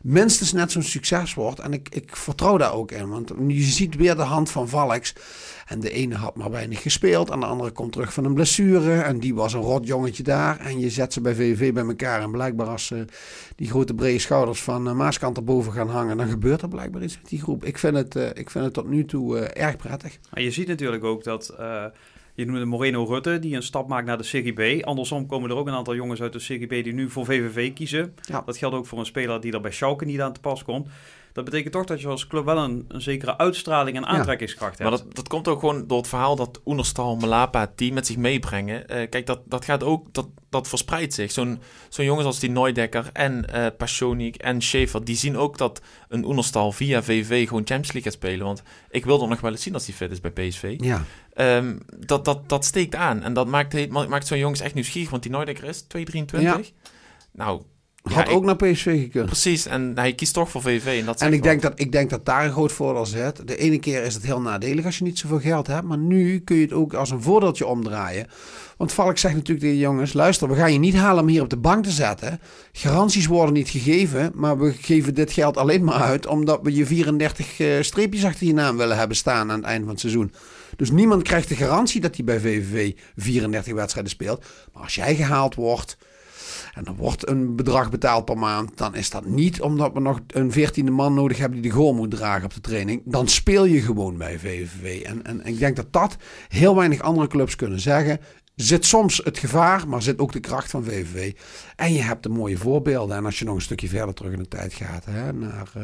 minstens 0.02 0.54
net 0.54 0.72
zo'n 0.72 0.82
succes 0.82 1.34
wordt. 1.34 1.60
En 1.60 1.74
ik, 1.74 1.90
ik 1.90 2.16
vertrouw 2.16 2.58
daar 2.58 2.74
ook 2.74 2.92
in. 2.92 3.10
Want 3.10 3.32
je 3.48 3.62
ziet 3.62 3.96
weer 3.96 4.16
de 4.16 4.22
hand 4.22 4.52
van 4.52 4.70
Valks. 4.70 5.14
En 5.66 5.80
de 5.80 5.92
ene 5.92 6.16
had 6.16 6.36
maar 6.36 6.52
weinig 6.52 6.82
gespeeld. 6.82 7.30
En 7.30 7.40
de 7.40 7.46
andere 7.46 7.72
komt 7.72 7.92
terug 7.92 8.14
van 8.14 8.26
een 8.26 8.34
blessure. 8.34 9.02
En 9.02 9.20
die 9.20 9.36
was 9.36 9.54
een 9.54 9.62
rot 9.62 9.88
jongetje 9.88 10.24
daar. 10.24 10.60
En 10.60 10.80
je 10.80 10.90
zet 10.90 11.14
ze 11.14 11.22
bij 11.22 11.36
VVV 11.36 11.74
bij 11.74 11.86
elkaar. 11.86 12.22
En 12.22 12.32
blijkbaar 12.32 12.68
als 12.68 12.90
uh, 12.90 13.00
die 13.56 13.70
grote 13.70 13.94
brede 13.94 14.20
schouders 14.20 14.64
van 14.64 14.88
uh, 14.88 14.94
Maaskant 14.94 15.38
erboven 15.38 15.72
gaan 15.72 15.90
hangen. 15.90 16.18
Dan 16.18 16.30
gebeurt 16.30 16.62
er 16.62 16.68
blijkbaar 16.68 17.04
iets 17.04 17.18
met 17.22 17.30
die 17.30 17.42
groep. 17.42 17.66
Ik 17.66 17.78
vind 17.78 17.96
het, 17.96 18.16
uh, 18.16 18.28
ik 18.34 18.50
vind 18.50 18.66
het 18.66 18.74
tot 18.74 18.90
nu 18.90 19.06
toe 19.06 19.40
erg 19.40 19.76
prettig. 19.76 20.20
Maar 20.32 20.44
je 20.44 20.52
ziet 20.52 20.68
natuurlijk 20.68 21.04
ook 21.04 21.24
dat... 21.24 21.56
Je 22.36 22.46
noemde 22.46 22.66
Moreno 22.66 23.04
Rutte, 23.04 23.40
die 23.40 23.56
een 23.56 23.64
stap 23.64 23.88
maakt 23.88 24.06
naar 24.06 24.18
de 24.18 24.24
Serie 24.24 24.80
B. 24.80 24.86
Andersom 24.86 25.26
komen 25.26 25.50
er 25.50 25.56
ook 25.56 25.68
een 25.68 25.74
aantal 25.74 25.96
jongens 25.96 26.22
uit 26.22 26.34
de 26.34 26.40
Serie 26.40 26.68
B 26.68 26.84
die 26.84 26.94
nu 26.94 27.10
voor 27.10 27.26
VVV 27.26 27.74
kiezen. 27.74 28.16
Ja. 28.22 28.42
Dat 28.46 28.58
geldt 28.58 28.76
ook 28.76 28.86
voor 28.86 29.00
een 29.00 29.06
speler 29.06 29.42
die 29.42 29.54
er 29.54 29.62
bij 29.62 29.72
Schalke 29.72 30.06
niet 30.06 30.22
aan 30.22 30.34
te 30.34 30.40
pas 30.40 30.64
komt. 30.64 30.88
Dat 31.36 31.46
betekent 31.46 31.74
toch 31.74 31.86
dat 31.86 32.02
je 32.02 32.08
als 32.08 32.28
club 32.28 32.46
wel 32.46 32.58
een, 32.58 32.86
een 32.88 33.02
zekere 33.02 33.38
uitstraling 33.38 33.98
en 33.98 34.06
aantrekkingskracht 34.06 34.78
ja. 34.78 34.84
hebt. 34.84 34.98
Maar 34.98 35.06
dat, 35.06 35.16
dat 35.16 35.28
komt 35.28 35.48
ook 35.48 35.60
gewoon 35.60 35.88
door 35.88 35.98
het 35.98 36.08
verhaal 36.08 36.36
dat 36.36 36.62
Oenerstal, 36.66 37.16
Malapa, 37.16 37.72
die 37.76 37.94
met 37.94 38.06
zich 38.06 38.18
meebrengen. 38.18 38.80
Uh, 38.80 39.10
kijk, 39.10 39.26
dat, 39.26 39.42
dat 39.46 39.66
gaat 39.66 39.84
ook, 39.84 40.14
dat, 40.14 40.28
dat 40.50 40.68
verspreidt 40.68 41.14
zich. 41.14 41.32
Zo'n 41.32 41.60
zo'n 41.90 42.06
jongens 42.06 42.26
als 42.26 42.40
die 42.40 42.50
Neudekker 42.50 43.10
en 43.14 43.46
uh, 43.56 43.68
Passionik 43.78 44.36
en 44.36 44.62
Schaefer, 44.62 45.06
die 45.06 45.16
zien 45.16 45.38
ook 45.38 45.58
dat 45.58 45.82
een 46.10 46.26
Oenerstal 46.26 46.72
via 46.72 47.04
VV 47.04 47.48
gewoon 47.48 47.66
Champions 47.66 47.94
League 47.94 48.12
gaat 48.12 48.22
spelen. 48.22 48.46
Want 48.46 48.64
ik 48.90 49.06
wil 49.06 49.22
er 49.22 49.28
nog 49.28 49.42
wel 49.42 49.52
eens 49.52 49.64
zien 49.64 49.74
als 49.74 49.86
hij 49.86 49.96
fit 49.96 50.12
is 50.12 50.22
bij 50.22 50.32
PSV. 50.32 50.76
Ja. 50.78 51.04
Um, 51.58 51.80
dat, 51.98 52.26
dat, 52.26 52.50
dat 52.50 52.66
steekt 52.66 52.96
aan. 52.96 53.24
En 53.24 53.34
dat 53.34 53.48
maakt, 53.48 53.90
maakt 53.90 54.28
zo'n 54.28 54.38
jongens 54.38 54.62
echt 54.62 54.74
nieuwsgierig, 54.74 55.10
want 55.10 55.24
die 55.24 55.32
Neudekker 55.32 55.64
is 55.64 55.84
2,23. 55.84 56.40
Ja. 56.40 56.60
Nou, 57.32 57.62
had 58.14 58.28
ja, 58.28 58.34
ook 58.34 58.40
ik, 58.40 58.46
naar 58.46 58.72
PSV 58.72 59.02
gekund. 59.02 59.26
Precies, 59.26 59.66
en 59.66 59.92
hij 59.96 60.14
kiest 60.14 60.34
toch 60.34 60.50
voor 60.50 60.62
VV. 60.62 60.98
En, 61.00 61.06
dat 61.06 61.22
en 61.22 61.34
ik, 61.34 61.44
denk 61.44 61.62
dat, 61.62 61.74
ik 61.76 61.92
denk 61.92 62.10
dat 62.10 62.26
daar 62.26 62.46
een 62.46 62.52
groot 62.52 62.72
voordeel 62.72 63.06
zit. 63.06 63.48
De 63.48 63.58
ene 63.58 63.80
keer 63.80 64.04
is 64.04 64.14
het 64.14 64.26
heel 64.26 64.42
nadelig 64.42 64.86
als 64.86 64.98
je 64.98 65.04
niet 65.04 65.20
zoveel 65.20 65.40
geld 65.40 65.68
hebt. 65.68 65.88
Maar 65.88 65.98
nu 65.98 66.40
kun 66.40 66.56
je 66.56 66.62
het 66.62 66.74
ook 66.74 66.94
als 66.94 67.10
een 67.10 67.22
voordeeltje 67.22 67.66
omdraaien. 67.66 68.28
Want 68.78 68.94
Valk 68.94 69.18
zegt 69.18 69.36
natuurlijk 69.36 69.66
tegen 69.66 69.80
jongens... 69.80 70.14
luister, 70.14 70.50
we 70.50 70.56
gaan 70.56 70.74
je 70.74 70.80
niet 70.80 70.96
halen 70.96 71.24
om 71.24 71.30
hier 71.30 71.42
op 71.42 71.50
de 71.50 71.58
bank 71.58 71.84
te 71.84 71.92
zetten. 71.92 72.40
Garanties 72.72 73.28
worden 73.28 73.54
niet 73.54 73.70
gegeven. 73.70 74.32
Maar 74.34 74.60
we 74.60 74.74
geven 74.74 75.14
dit 75.14 75.32
geld 75.32 75.58
alleen 75.58 75.84
maar 75.84 76.02
uit... 76.02 76.28
omdat 76.28 76.60
we 76.64 76.76
je 76.76 76.86
34 76.86 77.60
uh, 77.60 77.82
streepjes 77.82 78.26
achter 78.26 78.48
je 78.48 78.54
naam 78.54 78.78
willen 78.78 78.98
hebben 78.98 79.18
staan... 79.18 79.52
aan 79.52 79.58
het 79.58 79.66
einde 79.66 79.84
van 79.84 79.92
het 79.92 80.00
seizoen. 80.00 80.34
Dus 80.76 80.92
niemand 80.92 81.24
krijgt 81.24 81.50
de 81.50 81.56
garantie 81.56 82.02
dat 82.02 82.16
hij 82.16 82.26
bij 82.26 82.40
VVV 82.40 82.94
34 83.16 83.74
wedstrijden 83.74 84.12
speelt. 84.12 84.46
Maar 84.74 84.84
als 84.84 84.96
jij 84.96 85.16
gehaald 85.16 85.56
wordt... 85.56 85.98
En 86.76 86.86
er 86.86 86.96
wordt 86.96 87.30
een 87.30 87.56
bedrag 87.56 87.90
betaald 87.90 88.26
per 88.26 88.38
maand. 88.38 88.78
Dan 88.78 88.96
is 88.96 89.10
dat 89.10 89.26
niet 89.26 89.62
omdat 89.62 89.94
we 89.94 90.00
nog 90.00 90.20
een 90.28 90.52
veertiende 90.52 90.92
man 90.92 91.14
nodig 91.14 91.38
hebben 91.38 91.62
die 91.62 91.72
de 91.72 91.78
goal 91.78 91.94
moet 91.94 92.12
dragen 92.12 92.46
op 92.46 92.54
de 92.54 92.62
training. 92.62 93.02
Dan 93.06 93.28
speel 93.28 93.66
je 93.66 93.82
gewoon 93.82 94.18
bij 94.18 94.40
VVV. 94.40 95.02
En, 95.02 95.26
en 95.26 95.46
ik 95.46 95.60
denk 95.60 95.76
dat 95.76 95.94
dat 95.94 96.18
heel 96.48 96.76
weinig 96.76 97.02
andere 97.02 97.28
clubs 97.28 97.56
kunnen 97.56 97.80
zeggen. 97.80 98.20
Zit 98.56 98.86
soms 98.86 99.22
het 99.24 99.38
gevaar, 99.38 99.88
maar 99.88 100.02
zit 100.02 100.20
ook 100.20 100.32
de 100.32 100.40
kracht 100.40 100.72
van 100.72 100.84
VVV. 100.84 101.34
En 101.76 101.94
je 101.94 102.02
hebt 102.02 102.24
de 102.24 102.30
mooie 102.30 102.58
voorbeelden. 102.58 103.18
En 103.18 103.26
als 103.26 103.40
je 103.40 103.46
nog 103.46 103.56
een 103.56 103.62
stukje 103.62 103.88
verder 103.88 104.14
terug 104.14 104.32
in 104.32 104.40
de 104.40 104.48
tijd 104.48 104.74
gaat, 104.74 105.06
hè, 105.06 105.34
naar 105.34 105.72
uh, 105.78 105.84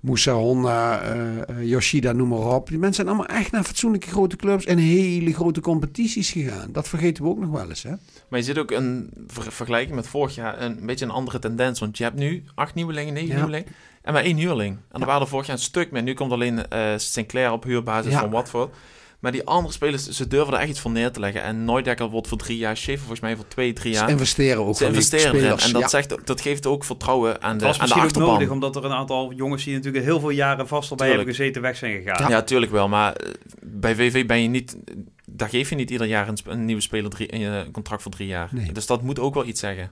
Moussa 0.00 0.32
Honda, 0.32 1.02
uh, 1.14 1.68
Yoshida, 1.68 2.12
noem 2.12 2.28
maar 2.28 2.54
op. 2.54 2.68
Die 2.68 2.78
mensen 2.78 3.04
zijn 3.04 3.16
allemaal 3.16 3.36
echt 3.36 3.52
naar 3.52 3.64
fatsoenlijke 3.64 4.08
grote 4.08 4.36
clubs 4.36 4.64
en 4.64 4.78
hele 4.78 5.34
grote 5.34 5.60
competities 5.60 6.30
gegaan. 6.30 6.72
Dat 6.72 6.88
vergeten 6.88 7.24
we 7.24 7.30
ook 7.30 7.38
nog 7.38 7.50
wel 7.50 7.68
eens. 7.68 7.82
Hè? 7.82 7.92
Maar 8.28 8.38
je 8.38 8.44
zit 8.44 8.58
ook 8.58 8.70
een 8.70 9.10
ver 9.26 9.52
vergelijking 9.52 9.96
met 9.96 10.06
vorig 10.06 10.34
jaar 10.34 10.60
een, 10.60 10.78
een 10.78 10.86
beetje 10.86 11.04
een 11.04 11.10
andere 11.10 11.38
tendens. 11.38 11.80
Want 11.80 11.98
je 11.98 12.04
hebt 12.04 12.16
nu 12.16 12.44
acht 12.54 12.74
nieuwelingen, 12.74 13.14
negen 13.14 13.28
ja. 13.28 13.34
nieuwelingen. 13.34 13.68
En 14.02 14.12
maar 14.12 14.22
één 14.24 14.36
huurling. 14.36 14.76
En 14.76 14.84
ja. 14.92 15.00
er 15.00 15.06
waren 15.06 15.22
er 15.22 15.28
vorig 15.28 15.46
jaar 15.46 15.56
een 15.56 15.62
stuk 15.62 15.90
meer. 15.90 16.02
Nu 16.02 16.14
komt 16.14 16.32
alleen 16.32 16.64
uh, 16.72 16.92
Sinclair 16.96 17.52
op 17.52 17.64
huurbasis 17.64 18.12
ja. 18.12 18.20
van 18.20 18.30
Watford. 18.30 18.74
Maar 19.18 19.32
die 19.32 19.44
andere 19.44 19.74
spelers, 19.74 20.08
ze 20.08 20.26
durven 20.26 20.54
er 20.54 20.60
echt 20.60 20.68
iets 20.68 20.80
voor 20.80 20.90
neer 20.90 21.10
te 21.10 21.20
leggen. 21.20 21.42
En 21.42 21.64
Neudekker 21.64 22.08
wordt 22.08 22.28
voor 22.28 22.38
drie 22.38 22.58
jaar, 22.58 22.76
Schaefer 22.76 22.98
volgens 22.98 23.20
mij 23.20 23.36
voor 23.36 23.48
twee, 23.48 23.72
drie 23.72 23.92
jaar. 23.92 24.06
Ze 24.06 24.12
investeren 24.12 24.64
ook. 24.64 24.76
Ze 24.76 24.86
investeren 24.86 25.34
erin. 25.34 25.58
En 25.58 25.72
dat, 25.72 25.80
ja. 25.82 25.88
zegt, 25.88 26.26
dat 26.26 26.40
geeft 26.40 26.66
ook 26.66 26.84
vertrouwen 26.84 27.42
aan 27.42 27.58
de, 27.58 27.64
dat 27.64 27.78
aan 27.78 27.88
de 27.88 27.94
achterban. 27.94 28.28
ook 28.28 28.32
nodig, 28.32 28.50
omdat 28.50 28.76
er 28.76 28.84
een 28.84 28.92
aantal 28.92 29.32
jongens 29.32 29.64
die 29.64 29.74
natuurlijk 29.74 30.04
heel 30.04 30.20
veel 30.20 30.30
jaren 30.30 30.68
vast 30.68 30.90
erbij 30.90 31.08
hebben 31.08 31.26
gezeten 31.26 31.62
weg 31.62 31.76
zijn 31.76 32.02
gegaan. 32.02 32.22
Ja, 32.22 32.28
ja 32.28 32.42
tuurlijk 32.42 32.72
wel. 32.72 32.88
Maar 32.88 33.16
bij 33.62 33.94
VV 33.94 34.26
ben 34.26 34.42
je 34.42 34.48
niet 34.48 34.76
daar 35.30 35.48
geef 35.48 35.68
je 35.68 35.74
niet 35.74 35.90
ieder 35.90 36.06
jaar 36.06 36.28
een, 36.44 36.64
nieuwe 36.64 36.82
speler 36.82 37.10
drie, 37.10 37.34
een 37.34 37.64
eh, 37.64 37.72
contract 37.72 38.02
voor 38.02 38.10
drie 38.10 38.28
jaar. 38.28 38.48
Nee. 38.52 38.72
Dus 38.72 38.86
dat 38.86 39.02
moet 39.02 39.18
ook 39.18 39.34
wel 39.34 39.46
iets 39.46 39.60
zeggen. 39.60 39.90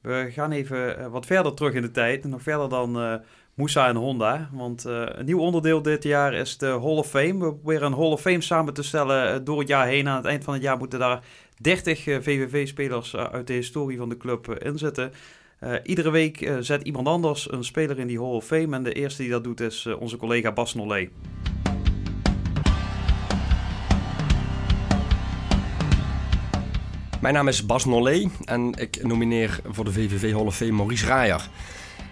We 0.00 0.28
gaan 0.30 0.52
even 0.52 0.98
eh, 0.98 1.06
wat 1.06 1.26
verder 1.26 1.54
terug 1.54 1.74
in 1.74 1.82
de 1.82 1.90
tijd. 1.90 2.24
Nog 2.24 2.42
verder 2.42 2.68
dan 2.68 3.00
eh 3.00 3.14
Moussa 3.58 3.88
en 3.88 3.96
Honda. 3.96 4.48
Want 4.52 4.84
eh, 4.84 5.02
een 5.06 5.24
nieuw 5.24 5.38
onderdeel 5.38 5.82
dit 5.82 6.02
jaar 6.02 6.34
is 6.34 6.58
de 6.58 6.66
Hall 6.66 6.96
of 6.96 7.08
Fame. 7.08 7.32
We 7.32 7.54
proberen 7.54 7.86
een 7.86 7.98
Hall 7.98 8.10
of 8.10 8.20
Fame 8.20 8.40
samen 8.40 8.74
te 8.74 8.82
stellen 8.82 9.32
eh, 9.32 9.40
door 9.44 9.58
het 9.58 9.68
jaar 9.68 9.86
heen. 9.86 10.08
Aan 10.08 10.16
het 10.16 10.24
eind 10.24 10.44
van 10.44 10.54
het 10.54 10.62
jaar 10.62 10.78
moeten 10.78 10.98
daar 10.98 11.22
30 11.60 12.06
eh, 12.06 12.16
VVV-spelers 12.20 13.16
uit 13.16 13.46
de 13.46 13.52
historie 13.52 13.98
van 13.98 14.08
de 14.08 14.16
club 14.16 14.62
in 14.62 14.78
zitten. 14.78 15.12
Iedere 15.82 16.10
week 16.10 16.50
zet 16.60 16.82
iemand 16.82 17.06
anders 17.06 17.52
een 17.52 17.64
speler 17.64 17.98
in 17.98 18.06
die 18.06 18.18
Hall 18.18 18.34
of 18.34 18.44
Fame. 18.44 18.76
En 18.76 18.82
de 18.82 18.92
eerste 18.92 19.22
die 19.22 19.30
dat 19.30 19.44
doet 19.44 19.60
is 19.60 19.86
onze 19.86 20.16
collega 20.16 20.52
Bas 20.52 20.74
Nollet. 20.74 21.10
Mijn 27.20 27.34
naam 27.34 27.48
is 27.48 27.66
Bas 27.66 27.84
Nollet 27.84 28.28
en 28.44 28.72
ik 28.74 29.02
nomineer 29.02 29.60
voor 29.64 29.84
de 29.84 29.92
VVV 29.92 30.32
Hall 30.32 30.46
of 30.46 30.56
Fame 30.56 30.72
Maurice 30.72 31.06
Raaier. 31.06 31.48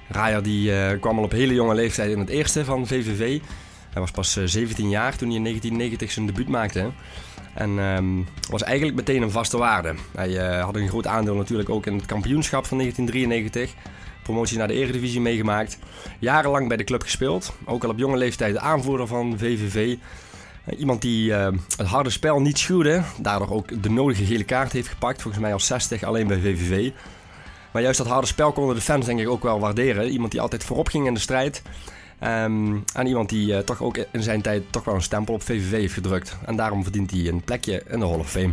Raaier 0.08 0.42
die, 0.42 0.72
eh, 0.72 1.00
kwam 1.00 1.18
al 1.18 1.25
op 1.25 1.32
hele 1.32 1.54
jonge 1.54 1.75
leeftijd 1.75 2.10
in 2.10 2.18
het 2.18 2.28
eerste 2.28 2.64
van 2.64 2.86
VVV. 2.86 3.40
Hij 3.90 4.00
was 4.00 4.10
pas 4.10 4.36
eh, 4.36 4.44
17 4.44 4.88
jaar 4.88 5.16
toen 5.16 5.28
hij 5.28 5.36
in 5.36 5.42
1990 5.42 6.12
zijn 6.12 6.26
debuut 6.26 6.48
maakte. 6.48 6.90
En 7.56 7.78
ehm, 7.78 8.22
was 8.50 8.62
eigenlijk 8.62 8.96
meteen 8.96 9.22
een 9.22 9.30
vaste 9.30 9.58
waarde. 9.58 9.94
Hij 10.14 10.38
eh, 10.38 10.64
had 10.64 10.76
een 10.76 10.88
groot 10.88 11.06
aandeel 11.06 11.34
natuurlijk 11.34 11.68
ook 11.68 11.86
in 11.86 11.94
het 11.94 12.06
kampioenschap 12.06 12.66
van 12.66 12.78
1993. 12.78 13.75
Promotie 14.22 14.58
naar 14.58 14.68
de 14.68 14.75
Eredivisie 14.75 15.20
meegemaakt. 15.20 15.78
Jarenlang 16.18 16.68
bij 16.68 16.76
de 16.76 16.84
club 16.84 17.02
gespeeld. 17.02 17.52
Ook 17.64 17.84
al 17.84 17.90
op 17.90 17.98
jonge 17.98 18.16
leeftijd 18.16 18.52
de 18.52 18.60
aanvoerder 18.60 19.06
van 19.06 19.38
VVV. 19.38 19.96
Eh, 20.64 20.78
Iemand 20.78 21.02
die 21.02 21.34
eh, 21.34 21.52
het 21.76 21.86
harde 21.86 22.10
spel 22.10 22.40
niet 22.40 22.58
schuwde, 22.58 23.02
daardoor 23.20 23.50
ook 23.50 23.82
de 23.82 23.90
nodige 23.90 24.25
gele 24.25 24.44
kaart 24.44 24.72
heeft 24.72 24.88
gepakt. 24.88 25.22
Volgens 25.22 25.42
mij 25.42 25.52
al 25.52 25.60
60 25.60 26.02
alleen 26.02 26.26
bij 26.26 26.40
VVV. 26.40 26.90
Maar 27.76 27.85
juist 27.85 28.00
dat 28.00 28.11
harde 28.12 28.26
spel 28.26 28.52
konden 28.52 28.75
de 28.75 28.80
fans 28.80 29.06
denk 29.06 29.21
ik 29.21 29.28
ook 29.28 29.42
wel 29.42 29.61
waarderen. 29.61 30.09
Iemand 30.09 30.30
die 30.30 30.40
altijd 30.40 30.64
voorop 30.64 30.88
ging 30.88 31.06
in 31.06 31.14
de 31.14 31.21
strijd. 31.21 31.62
Ehm, 32.18 32.76
en 32.95 33.06
iemand 33.06 33.28
die 33.28 33.54
eh, 33.54 33.59
toch 33.59 33.83
ook 33.83 33.97
in 33.97 34.23
zijn 34.23 34.42
tijd 34.42 34.73
toch 34.73 34.85
wel 34.85 34.95
een 34.95 35.02
stempel 35.02 35.35
op 35.35 35.42
VVV 35.42 35.71
heeft 35.71 35.95
gedrukt. 35.95 36.37
En 36.47 36.56
daarom 36.56 36.83
verdient 36.83 37.11
hij 37.11 37.28
een 37.28 37.45
plekje 37.45 37.83
in 37.88 37.99
de 37.99 38.06
Hall 38.06 38.18
of 38.18 38.30
Fame. 38.30 38.52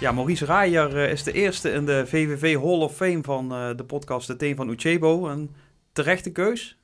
Ja, 0.00 0.12
Maurice 0.12 0.44
Raaier 0.44 0.96
eh, 0.96 1.10
is 1.10 1.22
de 1.22 1.32
eerste 1.32 1.70
in 1.70 1.86
de 1.86 2.04
VVV 2.06 2.54
Hall 2.54 2.80
of 2.80 2.96
Fame 2.96 3.22
van 3.22 3.52
eh, 3.52 3.70
de 3.76 3.84
podcast 3.84 4.26
De 4.26 4.36
Teen 4.36 4.56
van 4.56 4.68
Uchebo. 4.68 5.28
Een 5.28 5.50
terechte 5.92 6.30
keus. 6.30 6.78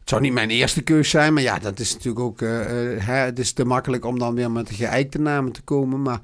Het 0.00 0.08
zou 0.16 0.22
niet 0.22 0.32
mijn 0.32 0.50
eerste 0.50 0.82
keus 0.82 1.10
zijn, 1.10 1.32
maar 1.32 1.42
ja, 1.42 1.58
dat 1.58 1.78
is 1.78 1.92
natuurlijk 1.92 2.24
ook. 2.24 2.40
hè, 2.40 3.14
het 3.14 3.38
is 3.38 3.52
te 3.52 3.64
makkelijk 3.64 4.04
om 4.04 4.18
dan 4.18 4.34
weer 4.34 4.50
met 4.50 4.66
de 4.66 4.74
geëikte 4.74 5.20
namen 5.20 5.52
te 5.52 5.62
komen. 5.62 6.02
Maar 6.02 6.20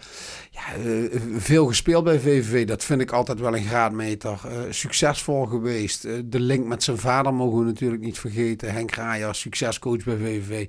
eh, 0.72 1.20
veel 1.36 1.66
gespeeld 1.66 2.04
bij 2.04 2.18
VVV, 2.18 2.66
dat 2.66 2.84
vind 2.84 3.00
ik 3.00 3.12
altijd 3.12 3.40
wel 3.40 3.56
een 3.56 3.64
graadmeter. 3.64 4.40
Eh, 4.44 4.58
succesvol 4.70 5.46
geweest. 5.46 6.04
Eh, 6.04 6.12
de 6.24 6.40
link 6.40 6.66
met 6.66 6.82
zijn 6.82 6.98
vader 6.98 7.34
mogen 7.34 7.58
we 7.58 7.64
natuurlijk 7.64 8.02
niet 8.02 8.18
vergeten. 8.18 8.72
Henk 8.72 8.90
Raaier, 8.90 9.34
succescoach 9.34 10.04
bij 10.04 10.16
VVV. 10.16 10.66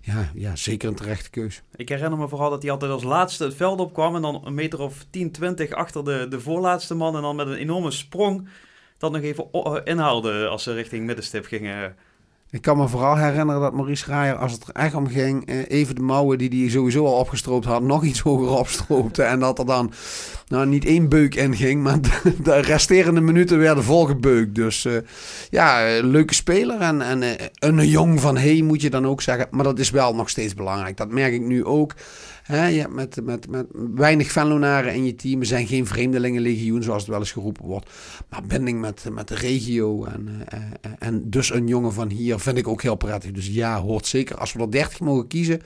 Ja, 0.00 0.30
ja, 0.34 0.56
zeker 0.56 0.88
een 0.88 0.94
terechte 0.94 1.30
keus. 1.30 1.62
Ik 1.76 1.88
herinner 1.88 2.18
me 2.18 2.28
vooral 2.28 2.50
dat 2.50 2.62
hij 2.62 2.70
altijd 2.70 2.90
als 2.90 3.02
laatste 3.02 3.44
het 3.44 3.54
veld 3.54 3.80
opkwam. 3.80 4.14
En 4.14 4.22
dan 4.22 4.42
een 4.44 4.54
meter 4.54 4.80
of 4.80 5.04
10, 5.10 5.30
20 5.30 5.70
achter 5.70 6.04
de, 6.04 6.26
de 6.28 6.40
voorlaatste 6.40 6.94
man. 6.94 7.16
En 7.16 7.22
dan 7.22 7.36
met 7.36 7.46
een 7.46 7.56
enorme 7.56 7.90
sprong 7.90 8.48
dat 8.98 9.12
nog 9.12 9.22
even 9.22 9.84
inhaalde 9.84 10.46
als 10.46 10.62
ze 10.62 10.72
richting 10.72 11.06
middenstip 11.06 11.44
gingen. 11.44 11.96
Ik 12.54 12.62
kan 12.62 12.76
me 12.76 12.88
vooral 12.88 13.16
herinneren 13.16 13.60
dat 13.60 13.72
Maurice 13.72 14.06
Raaier, 14.06 14.36
als 14.36 14.52
het 14.52 14.62
er 14.62 14.74
echt 14.74 14.94
om 14.94 15.08
ging, 15.08 15.46
eh, 15.46 15.56
even 15.68 15.94
de 15.94 16.00
mouwen 16.00 16.38
die 16.38 16.60
hij 16.60 16.70
sowieso 16.70 17.06
al 17.06 17.18
opgestroopt 17.18 17.64
had, 17.64 17.82
nog 17.82 18.04
iets 18.04 18.20
hoger 18.20 18.48
opstroopte. 18.58 19.22
En 19.22 19.40
dat 19.40 19.58
er 19.58 19.66
dan 19.66 19.92
nou, 20.48 20.66
niet 20.66 20.84
één 20.84 21.08
beuk 21.08 21.34
in 21.34 21.56
ging, 21.56 21.82
maar 21.82 22.00
de, 22.00 22.34
de 22.42 22.60
resterende 22.60 23.20
minuten 23.20 23.58
werden 23.58 23.84
volgebeukt. 23.84 24.54
Dus 24.54 24.84
eh, 24.84 24.92
ja, 25.50 25.98
leuke 26.02 26.34
speler 26.34 26.80
en, 26.80 27.02
en 27.02 27.22
eh, 27.22 27.46
een 27.58 27.88
jong 27.88 28.20
van 28.20 28.36
hey 28.36 28.62
moet 28.62 28.82
je 28.82 28.90
dan 28.90 29.06
ook 29.06 29.22
zeggen. 29.22 29.46
Maar 29.50 29.64
dat 29.64 29.78
is 29.78 29.90
wel 29.90 30.14
nog 30.14 30.28
steeds 30.28 30.54
belangrijk. 30.54 30.96
Dat 30.96 31.10
merk 31.10 31.32
ik 31.32 31.42
nu 31.42 31.64
ook. 31.64 31.94
Hè, 32.42 32.66
je 32.66 32.80
hebt 32.80 32.92
met, 32.92 33.20
met, 33.22 33.48
met 33.50 33.66
weinig 33.94 34.32
Venlonaren 34.32 34.94
in 34.94 35.04
je 35.04 35.14
team. 35.14 35.44
Zijn 35.44 35.66
geen 35.66 35.86
vreemdelingenlegioen, 35.86 36.82
zoals 36.82 37.02
het 37.02 37.10
wel 37.10 37.20
eens 37.20 37.32
geroepen 37.32 37.64
wordt. 37.64 37.90
Maar 38.30 38.42
binding 38.42 38.80
met, 38.80 39.04
met 39.12 39.28
de 39.28 39.34
regio 39.34 40.04
en, 40.04 40.28
en 40.98 41.30
dus 41.30 41.54
een 41.54 41.66
jongen 41.66 41.92
van 41.92 42.10
hier 42.10 42.38
vind 42.44 42.58
ik 42.58 42.68
ook 42.68 42.82
heel 42.82 42.94
prettig. 42.94 43.30
Dus 43.30 43.46
ja, 43.46 43.80
hoort 43.80 44.06
zeker. 44.06 44.36
Als 44.36 44.52
we 44.52 44.60
er 44.60 44.70
30 44.70 45.00
mogen 45.00 45.26
kiezen, 45.26 45.60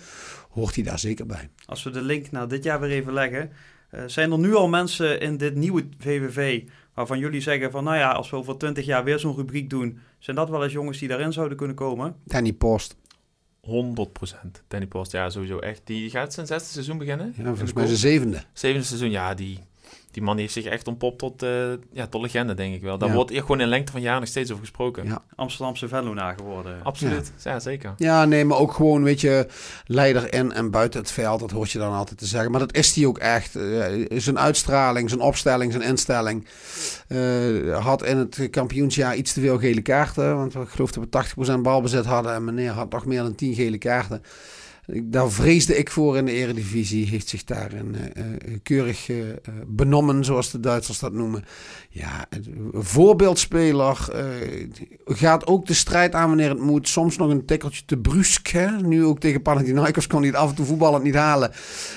hoort 0.50 0.74
hij 0.74 0.84
daar 0.84 0.98
zeker 0.98 1.26
bij. 1.26 1.48
Als 1.66 1.82
we 1.82 1.90
de 1.90 2.02
link 2.02 2.30
naar 2.30 2.48
dit 2.48 2.64
jaar 2.64 2.80
weer 2.80 2.90
even 2.90 3.12
leggen. 3.12 3.50
eh, 3.90 4.02
zijn 4.06 4.32
er 4.32 4.38
nu 4.38 4.54
al 4.54 4.68
mensen 4.68 5.20
in 5.20 5.36
dit 5.36 5.54
nieuwe 5.54 5.86
VVV 5.98 6.62
waarvan 6.94 7.18
jullie 7.18 7.40
zeggen 7.40 7.70
van... 7.70 7.84
Nou 7.84 7.96
ja, 7.96 8.10
als 8.10 8.30
we 8.30 8.36
over 8.36 8.58
20 8.58 8.84
jaar 8.84 9.04
weer 9.04 9.18
zo'n 9.18 9.36
rubriek 9.36 9.70
doen... 9.70 9.98
Zijn 10.18 10.36
dat 10.36 10.48
wel 10.48 10.64
eens 10.64 10.72
jongens 10.72 10.98
die 10.98 11.08
daarin 11.08 11.32
zouden 11.32 11.56
kunnen 11.56 11.76
komen? 11.76 12.16
Danny 12.24 12.52
Post. 12.52 12.96
100% 13.66 13.70
Danny 14.68 14.86
Post, 14.86 15.12
ja, 15.12 15.30
sowieso 15.30 15.58
echt. 15.58 15.80
Die 15.84 16.10
gaat 16.10 16.34
zijn 16.34 16.46
zesde 16.46 16.68
seizoen 16.68 16.98
beginnen. 16.98 17.34
Ja, 17.36 17.44
volgens 17.44 17.72
mij 17.72 17.86
zijn 17.86 17.98
zevende. 17.98 18.42
Zevende 18.52 18.86
seizoen, 18.86 19.10
ja, 19.10 19.34
die, 19.34 19.58
die 20.18 20.26
man 20.26 20.38
heeft 20.38 20.52
zich 20.52 20.64
echt 20.64 20.86
ontpopt 20.88 21.18
tot, 21.18 21.42
eh, 21.42 21.50
ja, 21.92 22.06
tot 22.06 22.22
legende, 22.22 22.54
denk 22.54 22.74
ik 22.74 22.82
wel. 22.82 22.98
Daar 22.98 23.08
Ja. 23.08 23.14
wordt 23.14 23.30
hier 23.30 23.40
gewoon 23.40 23.60
in 23.60 23.68
lengte 23.68 23.92
van 23.92 24.00
jaren 24.00 24.20
nog 24.20 24.28
steeds 24.28 24.50
over 24.50 24.62
gesproken. 24.62 25.04
Ja. 25.06 25.22
Amsterdamse 25.34 25.88
Venlona 25.88 26.32
geworden. 26.32 26.78
Absoluut, 26.82 27.32
ja. 27.44 27.60
zeker. 27.60 27.94
Ja, 27.96 28.24
nee, 28.24 28.44
maar 28.44 28.58
ook 28.58 28.72
gewoon, 28.72 29.02
weet 29.02 29.20
je, 29.20 29.46
leider 29.86 30.32
in 30.34 30.52
en 30.52 30.70
buiten 30.70 31.00
het 31.00 31.10
veld. 31.10 31.40
Dat 31.40 31.50
hoort 31.50 31.70
je 31.70 31.78
dan 31.78 31.92
altijd 31.92 32.18
te 32.18 32.26
zeggen. 32.26 32.50
Maar 32.50 32.60
dat 32.60 32.74
is 32.74 32.94
hij 32.94 33.06
ook 33.06 33.18
echt. 33.18 33.56
Eh, 33.56 33.84
zijn 34.20 34.38
uitstraling, 34.38 35.08
zijn 35.08 35.20
opstelling, 35.20 35.72
zijn 35.72 35.84
instelling. 35.84 36.46
Eh, 37.08 37.84
had 37.84 38.04
in 38.04 38.16
het 38.16 38.48
kampioensjaar 38.50 39.16
iets 39.16 39.32
te 39.32 39.40
veel 39.40 39.58
gele 39.58 39.80
kaarten. 39.82 40.36
Want 40.36 40.54
ik 40.54 40.68
geloof 40.68 40.92
dat 40.92 41.02
we 41.04 41.08
80% 41.08 41.62
balbezit 41.62 42.04
hadden. 42.04 42.34
En 42.34 42.44
meneer 42.44 42.70
had 42.70 42.90
nog 42.92 43.04
meer 43.06 43.22
dan 43.22 43.34
10 43.34 43.54
gele 43.54 43.78
kaarten. 43.78 44.22
Daar 44.92 45.30
vreesde 45.30 45.78
ik 45.78 45.90
voor 45.90 46.16
in 46.16 46.24
de 46.24 46.32
eredivisie. 46.32 47.06
Heeft 47.06 47.28
zich 47.28 47.44
daarin 47.44 47.94
eh, 47.94 48.24
eh, 48.24 48.58
keurig 48.62 49.10
eh, 49.10 49.16
benommen, 49.66 50.24
zoals 50.24 50.50
de 50.50 50.60
Duitsers 50.60 50.98
dat 50.98 51.12
noemen. 51.12 51.44
Ja, 51.90 52.26
een 52.30 52.70
voorbeeldspeler. 52.72 54.08
gaat 55.04 55.46
ook 55.46 55.66
de 55.66 55.74
strijd 55.74 56.14
aan 56.14 56.28
wanneer 56.28 56.48
het 56.48 56.60
moet. 56.60 56.88
Soms 56.88 57.16
nog 57.16 57.30
een 57.30 57.46
tikkeltje 57.46 57.84
te 57.84 57.98
brusk. 57.98 58.52
Nu 58.82 59.04
ook 59.04 59.20
tegen 59.20 59.42
Panathinaikos 59.42 60.06
kon 60.06 60.18
hij 60.18 60.28
het 60.28 60.38
af 60.38 60.48
en 60.48 60.54
toe 60.54 60.66
voetballend 60.66 61.04
niet 61.04 61.14
halen. 61.14 61.50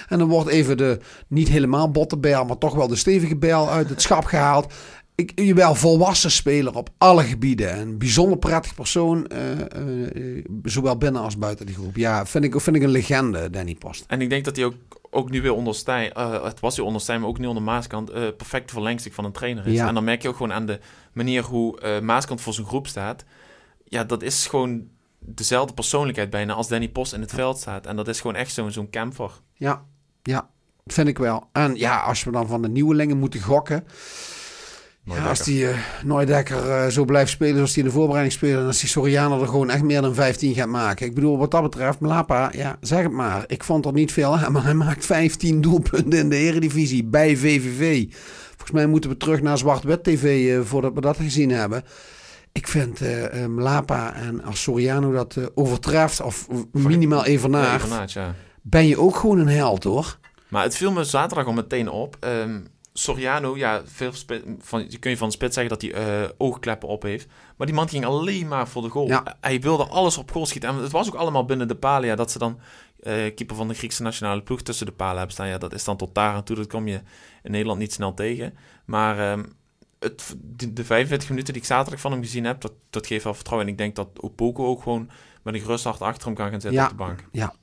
En 0.08 0.20
dan 0.20 0.28
wordt 0.28 0.50
even 0.50 0.78
de 0.78 1.00
niet 1.28 1.48
helemaal 1.48 1.92
botte 1.92 2.18
bijl, 2.18 2.46
maar 2.46 2.58
toch 2.58 2.76
wel 2.76 2.88
de 2.88 2.96
stevige 2.96 3.36
bijl 3.36 3.70
uit 3.70 3.90
het 3.90 4.02
schap 4.02 4.26
gehaald. 4.26 4.74
Ik, 5.22 5.40
je 5.40 5.54
wel 5.54 5.76
volwassen 5.76 6.32
speler 6.32 6.76
op 6.76 6.90
alle 6.98 7.24
gebieden. 7.24 7.80
Een 7.80 7.98
bijzonder 7.98 8.38
prettig 8.38 8.76
persoon, 8.76 9.28
eh, 9.28 9.60
eh, 9.62 10.46
zowel 10.64 10.98
binnen 10.98 11.22
als 11.22 11.38
buiten 11.38 11.66
die 11.66 11.76
groep. 11.76 11.96
Ja, 11.96 12.26
vind 12.26 12.44
ik, 12.44 12.62
vind 12.62 12.76
ik 12.76 12.82
een 12.82 12.90
legende, 12.90 13.50
Danny 13.50 13.76
Post. 13.76 14.04
En 14.08 14.22
ik 14.22 14.30
denk 14.30 14.46
dat 14.46 14.56
hij 14.56 14.66
ook, 14.66 14.76
ook 15.12 15.30
nu 15.30 15.42
weer 15.42 15.54
onder 15.54 15.76
Stijn, 15.76 16.14
eh, 16.14 16.44
het 16.44 16.60
was 16.60 16.76
hij 16.76 16.86
onder 16.86 17.02
Stijn, 17.02 17.20
maar 17.20 17.30
ook 17.30 17.38
nu 17.38 17.46
onder 17.46 17.64
Maaskant, 17.64 18.10
eh 18.10 18.28
perfect 18.38 18.72
verlengstuk 18.72 19.14
van 19.14 19.26
een 19.26 19.32
trainer 19.32 19.68
is. 19.68 19.74
Ja. 19.74 19.88
En 19.88 19.94
dan 19.94 20.04
merk 20.04 20.22
je 20.22 20.28
ook 20.28 20.36
gewoon 20.36 20.54
aan 20.54 20.66
de 20.66 20.80
manier 21.14 21.44
hoe 21.44 21.80
eh, 21.80 22.00
Maaskant 22.00 22.42
voor 22.42 22.54
zijn 22.54 22.68
groep 22.68 22.88
staat. 22.88 23.26
Ja, 23.84 24.04
dat 24.04 24.22
is 24.22 24.48
gewoon 24.48 24.88
dezelfde 25.20 25.74
persoonlijkheid 25.74 26.30
bijna 26.30 26.54
als 26.54 26.68
Danny 26.68 26.90
Post 26.90 27.14
in 27.14 27.22
het 27.22 27.32
veld 27.32 27.58
staat. 27.58 27.86
En 27.86 27.96
dat 27.96 28.08
is 28.08 28.22
gewoon 28.22 28.36
echt 28.36 28.54
zo'n 28.54 28.72
zo'n 28.72 28.90
camper. 28.90 29.32
Ja, 29.54 29.86
ja, 30.24 30.50
vind 30.86 31.08
ik 31.08 31.18
wel. 31.18 31.50
En 31.52 31.76
ja, 31.76 32.00
als 32.00 32.24
we 32.24 32.32
dan 32.32 32.48
van 32.48 32.62
de 32.62 32.70
nieuwelingen 32.70 33.18
moeten 33.18 33.42
gokken. 33.42 33.86
Ja, 35.16 35.28
als 35.30 35.44
die 35.44 35.64
uh, 35.64 36.50
uh, 36.50 36.88
zo 36.88 37.06
blijft 37.06 37.32
spelen 37.32 37.56
zoals 37.56 37.76
hij 37.76 37.84
in 37.84 37.90
de 37.90 37.96
voorbereiding 37.96 38.34
speelde... 38.34 38.62
en 38.62 38.68
als 38.68 38.80
die 38.80 38.90
Soriano 38.90 39.42
er 39.42 39.48
gewoon 39.48 39.70
echt 39.70 39.84
meer 39.84 40.02
dan 40.02 40.14
15 40.14 40.54
gaat 40.54 40.68
maken. 40.68 41.06
Ik 41.06 41.16
bedoel, 41.16 41.38
wat 41.38 41.52
dat 41.52 41.62
betreft, 41.62 42.00
Mlapa, 42.00 42.52
ja, 42.56 42.78
zeg 42.82 43.04
het 43.04 43.12
maar. 43.12 43.44
Ik 43.48 43.64
vond 43.64 43.86
er 43.86 43.94
niet 43.94 44.12
veel 44.12 44.38
aan, 44.38 44.52
maar 44.54 44.64
hij 44.64 44.74
maakt 44.74 45.06
15 45.06 45.62
doelpunten 45.62 46.20
in 46.20 46.30
de 46.30 46.36
eredivisie 46.36 47.04
bij 47.04 47.38
VVV. 47.38 48.06
Volgens 48.48 48.72
mij 48.72 48.86
moeten 48.86 49.10
we 49.10 49.18
terug 49.18 49.42
naar 49.42 49.58
Zwart-Wit 49.58 50.04
TV 50.04 50.24
uh, 50.24 50.62
voordat 50.62 50.94
we 50.94 51.02
dat 51.02 51.18
gezien 51.18 51.50
hebben. 51.50 51.84
Ik 52.52 52.68
vind 52.68 53.00
Mlapa 53.48 54.14
en 54.14 54.44
als 54.44 54.62
Soriano 54.62 55.12
dat 55.12 55.38
overtreft 55.56 56.22
of 56.22 56.48
minimaal 56.72 57.26
evenaart 57.26 58.12
ja. 58.12 58.36
ben 58.62 58.88
je 58.88 59.00
ook 59.00 59.16
gewoon 59.16 59.40
een 59.40 59.48
held, 59.48 59.84
hoor. 59.84 60.18
Maar 60.48 60.64
het 60.64 60.76
viel 60.76 60.92
me 60.92 61.04
zaterdag 61.04 61.46
al 61.46 61.54
meteen 61.54 61.90
op... 61.90 62.18
Um, 62.20 62.68
Soriano, 62.94 63.58
ja, 63.58 63.82
veel 63.86 64.12
van, 64.60 64.88
kun 65.00 65.12
je 65.12 65.18
van 65.18 65.28
de 65.28 65.34
spits 65.34 65.56
zeggen 65.56 65.80
dat 65.80 65.92
hij 65.92 66.24
uh, 66.24 66.30
oogkleppen 66.38 66.90
op 66.90 67.02
heeft. 67.02 67.28
Maar 67.58 67.68
die 67.68 67.76
man 67.76 67.90
ging 67.90 68.06
alleen 68.06 68.48
maar 68.48 68.68
voor 68.68 68.82
de 68.82 68.90
goal. 68.90 69.08
Ja. 69.08 69.38
Hij 69.42 69.60
wilde 69.62 69.86
alles 69.86 70.18
op 70.18 70.32
goal 70.32 70.46
schieten. 70.46 70.70
En 70.70 70.76
het 70.76 70.92
was 70.92 71.08
ook 71.08 71.16
allemaal 71.16 71.46
binnen 71.46 71.68
de 71.68 71.76
palen. 71.76 72.08
Ja, 72.08 72.16
dat 72.16 72.32
ze 72.32 72.38
dan 72.38 72.60
uh, 73.04 73.14
keeper 73.14 73.56
van 73.56 73.68
de 73.68 73.74
Griekse 73.74 74.02
nationale 74.02 74.42
ploeg 74.42 74.62
tussen 74.62 74.86
de 74.86 74.92
palen 74.92 75.16
hebben 75.18 75.34
staan. 75.34 75.48
Ja, 75.48 75.58
dat 75.58 75.74
is 75.74 75.84
dan 75.84 75.98
tot 75.98 76.16
daar 76.16 76.34
aan 76.34 76.44
toe. 76.44 76.56
Dat 76.56 76.68
kom 76.68 76.88
je 76.88 77.02
in 77.44 77.52
Nederland 77.52 77.80
niet 77.80 77.94
snel 77.94 78.14
tegen. 78.14 78.54
Maar 78.86 79.32
um, 79.32 79.54
het, 80.00 80.36
de, 80.42 80.74
de 80.74 80.84
45 80.86 81.30
minuten 81.30 81.54
die 81.54 81.62
ik 81.62 81.68
zaterdag 81.68 82.02
van 82.02 82.12
hem 82.12 82.22
gezien 82.22 82.46
heb, 82.46 82.62
dat, 82.62 82.74
dat 82.90 83.08
geeft 83.08 83.24
wel 83.24 83.34
vertrouwen. 83.34 83.68
En 83.68 83.74
ik 83.74 83.80
denk 83.80 83.96
dat 83.96 84.08
Opoko 84.20 84.66
ook 84.66 84.84
gewoon 84.84 85.10
met 85.42 85.54
een 85.54 85.62
gerust 85.62 85.84
hart 85.84 86.02
achter 86.02 86.26
hem 86.26 86.36
kan 86.36 86.50
gaan 86.50 86.62
zitten 86.62 86.80
Ja. 86.80 86.84
op 86.84 86.90
de 86.90 86.96
bank. 86.96 87.24
Ja, 87.32 87.54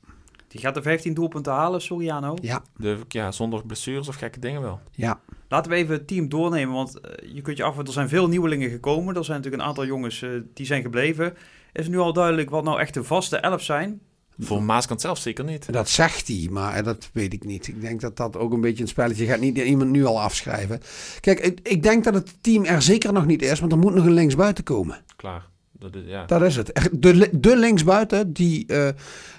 Die 0.48 0.60
gaat 0.60 0.74
de 0.74 0.82
15 0.82 1.14
doelpunten 1.14 1.52
halen, 1.52 1.80
Soriano. 1.82 2.36
ja, 2.40 2.62
De, 2.76 2.98
ja, 3.08 3.32
zonder 3.32 3.66
blessures 3.66 4.08
of 4.08 4.14
gekke 4.16 4.38
dingen 4.40 4.62
wel. 4.62 4.80
ja. 4.92 5.20
Laten 5.50 5.70
we 5.70 5.76
even 5.76 5.94
het 5.94 6.06
team 6.06 6.28
doornemen, 6.28 6.74
want 6.74 7.00
eh, 7.00 7.34
je 7.34 7.40
kunt 7.40 7.56
je 7.56 7.62
afvragen, 7.62 7.86
er 7.86 7.92
zijn 7.92 8.08
veel 8.08 8.28
nieuwelingen 8.28 8.70
gekomen. 8.70 9.14
Er 9.16 9.24
zijn 9.24 9.36
natuurlijk 9.36 9.62
een 9.62 9.68
aantal 9.68 9.86
jongens 9.86 10.22
eh, 10.22 10.30
die 10.54 10.66
zijn 10.66 10.82
gebleven. 10.82 11.36
Is 11.72 11.82
het 11.84 11.88
nu 11.94 11.98
al 11.98 12.12
duidelijk 12.12 12.50
wat 12.50 12.64
nou 12.64 12.80
echt 12.80 12.94
de 12.94 13.04
vaste 13.04 13.36
elf 13.36 13.62
zijn? 13.62 14.00
Voor 14.38 14.62
Maaskant 14.62 15.00
zelf 15.00 15.18
zeker 15.18 15.44
niet. 15.44 15.72
Dat 15.72 15.88
zegt 15.88 16.28
hij, 16.28 16.48
maar 16.50 16.82
dat 16.82 17.10
weet 17.12 17.32
ik 17.32 17.44
niet. 17.44 17.68
Ik 17.68 17.80
denk 17.80 18.00
dat 18.00 18.16
dat 18.16 18.36
ook 18.36 18.52
een 18.52 18.60
beetje 18.60 18.82
een 18.82 18.88
spelletje 18.88 19.26
gaat. 19.26 19.40
Niet 19.40 19.58
iemand 19.58 19.90
nu 19.90 20.04
al 20.04 20.20
afschrijven. 20.20 20.80
Kijk, 21.20 21.40
ik, 21.40 21.60
ik 21.62 21.82
denk 21.82 22.04
dat 22.04 22.14
het 22.14 22.42
team 22.42 22.64
er 22.64 22.82
zeker 22.82 23.12
nog 23.12 23.26
niet 23.26 23.42
is, 23.42 23.60
want 23.60 23.72
er 23.72 23.78
moet 23.78 23.94
nog 23.94 24.04
een 24.04 24.12
linksbuiten 24.12 24.64
komen. 24.64 25.02
Klaar. 25.16 25.46
Dat 25.78 25.94
is, 25.94 26.02
ja. 26.06 26.24
Dat 26.24 26.42
is 26.42 26.56
het. 26.56 26.88
De, 26.92 27.28
de 27.32 27.56
linksbuiten 27.56 28.32
die 28.32 28.66
eh, 28.66 28.88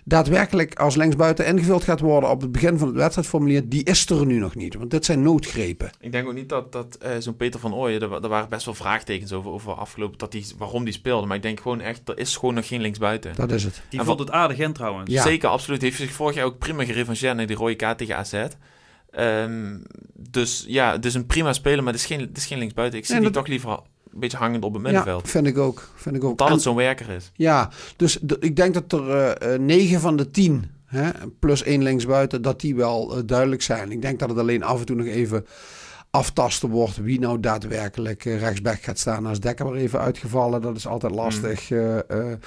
daadwerkelijk 0.03 0.79
als 0.79 0.95
linksbuiten 0.95 1.45
ingevuld 1.45 1.83
gaat 1.83 1.99
worden 1.99 2.29
op 2.29 2.41
het 2.41 2.51
begin 2.51 2.77
van 2.77 2.87
het 2.87 2.97
wedstrijdformulier, 2.97 3.69
die 3.69 3.83
is 3.83 4.09
er 4.09 4.25
nu 4.25 4.39
nog 4.39 4.55
niet. 4.55 4.75
Want 4.75 4.91
dit 4.91 5.05
zijn 5.05 5.21
noodgrepen. 5.21 5.89
Ik 5.99 6.11
denk 6.11 6.27
ook 6.27 6.33
niet 6.33 6.49
dat, 6.49 6.71
dat 6.71 6.95
eh, 7.01 7.11
zo'n 7.19 7.35
Peter 7.35 7.59
van 7.59 7.73
Ooyen, 7.73 8.01
er, 8.01 8.07
wa- 8.07 8.19
er 8.21 8.29
waren 8.29 8.49
best 8.49 8.65
wel 8.65 8.73
vraagtekens 8.73 9.31
over, 9.33 9.51
over 9.51 9.73
afgelopen, 9.73 10.17
dat 10.17 10.31
die, 10.31 10.45
waarom 10.57 10.83
die 10.83 10.93
speelde. 10.93 11.27
Maar 11.27 11.35
ik 11.37 11.41
denk 11.43 11.59
gewoon 11.59 11.81
echt, 11.81 12.09
er 12.09 12.17
is 12.17 12.35
gewoon 12.37 12.53
nog 12.55 12.67
geen 12.67 12.81
linksbuiten. 12.81 13.35
Dat 13.35 13.51
is 13.51 13.63
het. 13.63 13.81
Die 13.89 13.99
En 13.99 14.05
vond 14.05 14.19
het 14.19 14.31
aardig 14.31 14.57
in 14.57 14.73
trouwens. 14.73 15.11
Ja. 15.11 15.21
Zeker, 15.23 15.49
absoluut. 15.49 15.81
Heeft 15.81 15.97
zich 15.97 16.11
vorig 16.11 16.35
jaar 16.35 16.45
ook 16.45 16.57
prima 16.57 16.85
gerevancheerd 16.85 17.35
naar 17.35 17.47
die 17.47 17.55
rode 17.55 17.75
kaart 17.75 17.97
tegen 17.97 18.15
AZ. 18.17 18.43
Ehm, 19.11 19.77
dus 20.29 20.65
ja, 20.67 20.91
het 20.91 21.05
is 21.05 21.13
een 21.13 21.25
prima 21.25 21.53
speler, 21.53 21.83
maar 21.83 21.93
het 21.93 22.01
is 22.01 22.07
geen, 22.07 22.19
het 22.19 22.37
is 22.37 22.45
geen 22.45 22.57
linksbuiten. 22.57 22.99
Ik 22.99 23.05
zie 23.05 23.13
Nee, 23.15 23.23
die 23.23 23.33
dat- 23.33 23.43
toch 23.43 23.51
liever 23.51 23.79
een 24.23 24.29
beetje 24.29 24.43
hangend 24.45 24.63
op 24.63 24.73
het 24.73 24.81
Ja, 24.81 24.87
middenveld. 24.87 25.29
vind 25.29 25.47
ik 25.47 25.57
ook. 25.57 25.89
Vind 25.95 26.15
ik 26.15 26.23
ook. 26.23 26.37
Dat 26.37 26.47
En- 26.47 26.53
het 26.53 26.61
zo'n 26.61 26.75
werker 26.75 27.09
is. 27.09 27.31
Ja, 27.33 27.69
dus 27.95 28.17
ik 28.39 28.55
denk 28.55 28.73
dat 28.73 28.91
er 28.91 29.09
eh, 29.09 29.53
eh, 29.53 29.59
negen 29.61 29.99
van 29.99 30.15
de 30.15 30.31
tien, 30.31 30.71
hè, 30.85 31.09
plus 31.39 31.63
één 31.63 31.83
linksbuiten, 31.83 32.41
dat 32.41 32.59
die 32.61 32.75
wel 32.75 33.15
eh, 33.17 33.21
duidelijk 33.25 33.61
zijn. 33.61 33.91
Ik 33.91 34.01
denk 34.01 34.19
dat 34.19 34.29
het 34.29 34.37
alleen 34.37 34.63
af 34.63 34.79
en 34.79 34.85
toe 34.85 34.95
nog 34.95 35.05
even 35.07 35.45
aftasten 36.11 36.69
wordt 36.69 36.97
wie 36.97 37.19
nou 37.19 37.39
daadwerkelijk 37.39 38.23
rechtsback 38.23 38.81
gaat 38.81 38.99
staan. 38.99 39.25
Als 39.25 39.39
Dekker 39.39 39.71
weer 39.71 39.81
even 39.81 39.99
uitgevallen, 39.99 40.61
dat 40.61 40.75
is 40.75 40.87
altijd 40.87 41.13
lastig 41.15 41.71
eh, 41.71 41.97
eh, 41.97 42.37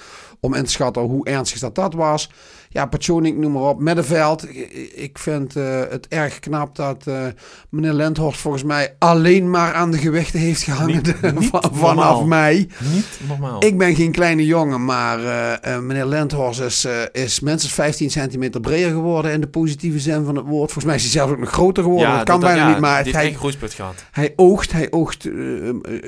om 0.41 0.55
in 0.55 0.65
te 0.65 0.71
schatten 0.71 1.03
hoe 1.03 1.25
ernstig 1.27 1.59
dat 1.61 1.75
dat 1.75 1.95
was. 1.95 2.31
Ja, 2.73 2.87
Pachonik, 2.87 3.37
noem 3.37 3.53
maar 3.53 3.63
op. 3.63 3.81
Middenveld, 3.81 4.47
ik, 4.95 5.19
vind 5.19 5.57
eh, 5.57 5.81
het 5.91 6.09
erg 6.09 6.39
knap 6.41 6.77
dat 6.77 7.07
eh, 7.07 7.25
meneer 7.69 7.93
Lenthorst 7.93 8.41
volgens 8.41 8.63
mij 8.63 8.95
alleen 8.99 9.51
maar 9.51 9.73
aan 9.75 9.91
de 9.91 9.99
gewichten 9.99 10.41
heeft 10.41 10.63
gehangen 10.63 10.95
Niet- 10.95 11.23
niet 11.39 11.49
van- 11.49 11.63
vanaf 11.73 11.95
normaal. 11.95 12.27
mei. 12.27 12.69
Niet 12.93 13.07
normaal. 13.29 13.65
Ik 13.65 13.79
ben 13.79 13.95
geen 13.95 14.13
kleine 14.13 14.45
jongen, 14.47 14.85
maar 14.85 15.25
eh, 15.61 15.79
meneer 15.79 16.05
Lenthorst 16.07 16.61
is, 16.61 16.87
is 17.13 17.41
minstens 17.41 17.73
15 17.73 18.11
centimeter 18.11 18.61
breder 18.61 18.91
geworden 18.91 19.33
in 19.33 19.41
de 19.41 19.49
positieve 19.49 19.99
zin 20.01 20.25
van 20.25 20.37
het 20.37 20.47
woord. 20.47 20.73
Volgens 20.73 20.85
mij 20.85 20.95
is 20.95 21.03
hij 21.03 21.11
zelfs 21.11 21.33
ook 21.33 21.39
nog 21.39 21.51
groter 21.51 21.83
geworden. 21.83 22.17
dat 22.17 22.25
kan 22.25 22.41
bijna 22.41 22.63
ja, 22.63 22.69
niet, 22.69 22.79
maar 22.81 23.03
hij, 23.03 23.13
geen 23.13 23.35
groeispurt 23.35 23.75
gehad. 23.75 24.05
hij 24.11 24.33
oogt, 24.37 24.73
hij 24.73 24.91
oogt 24.91 25.29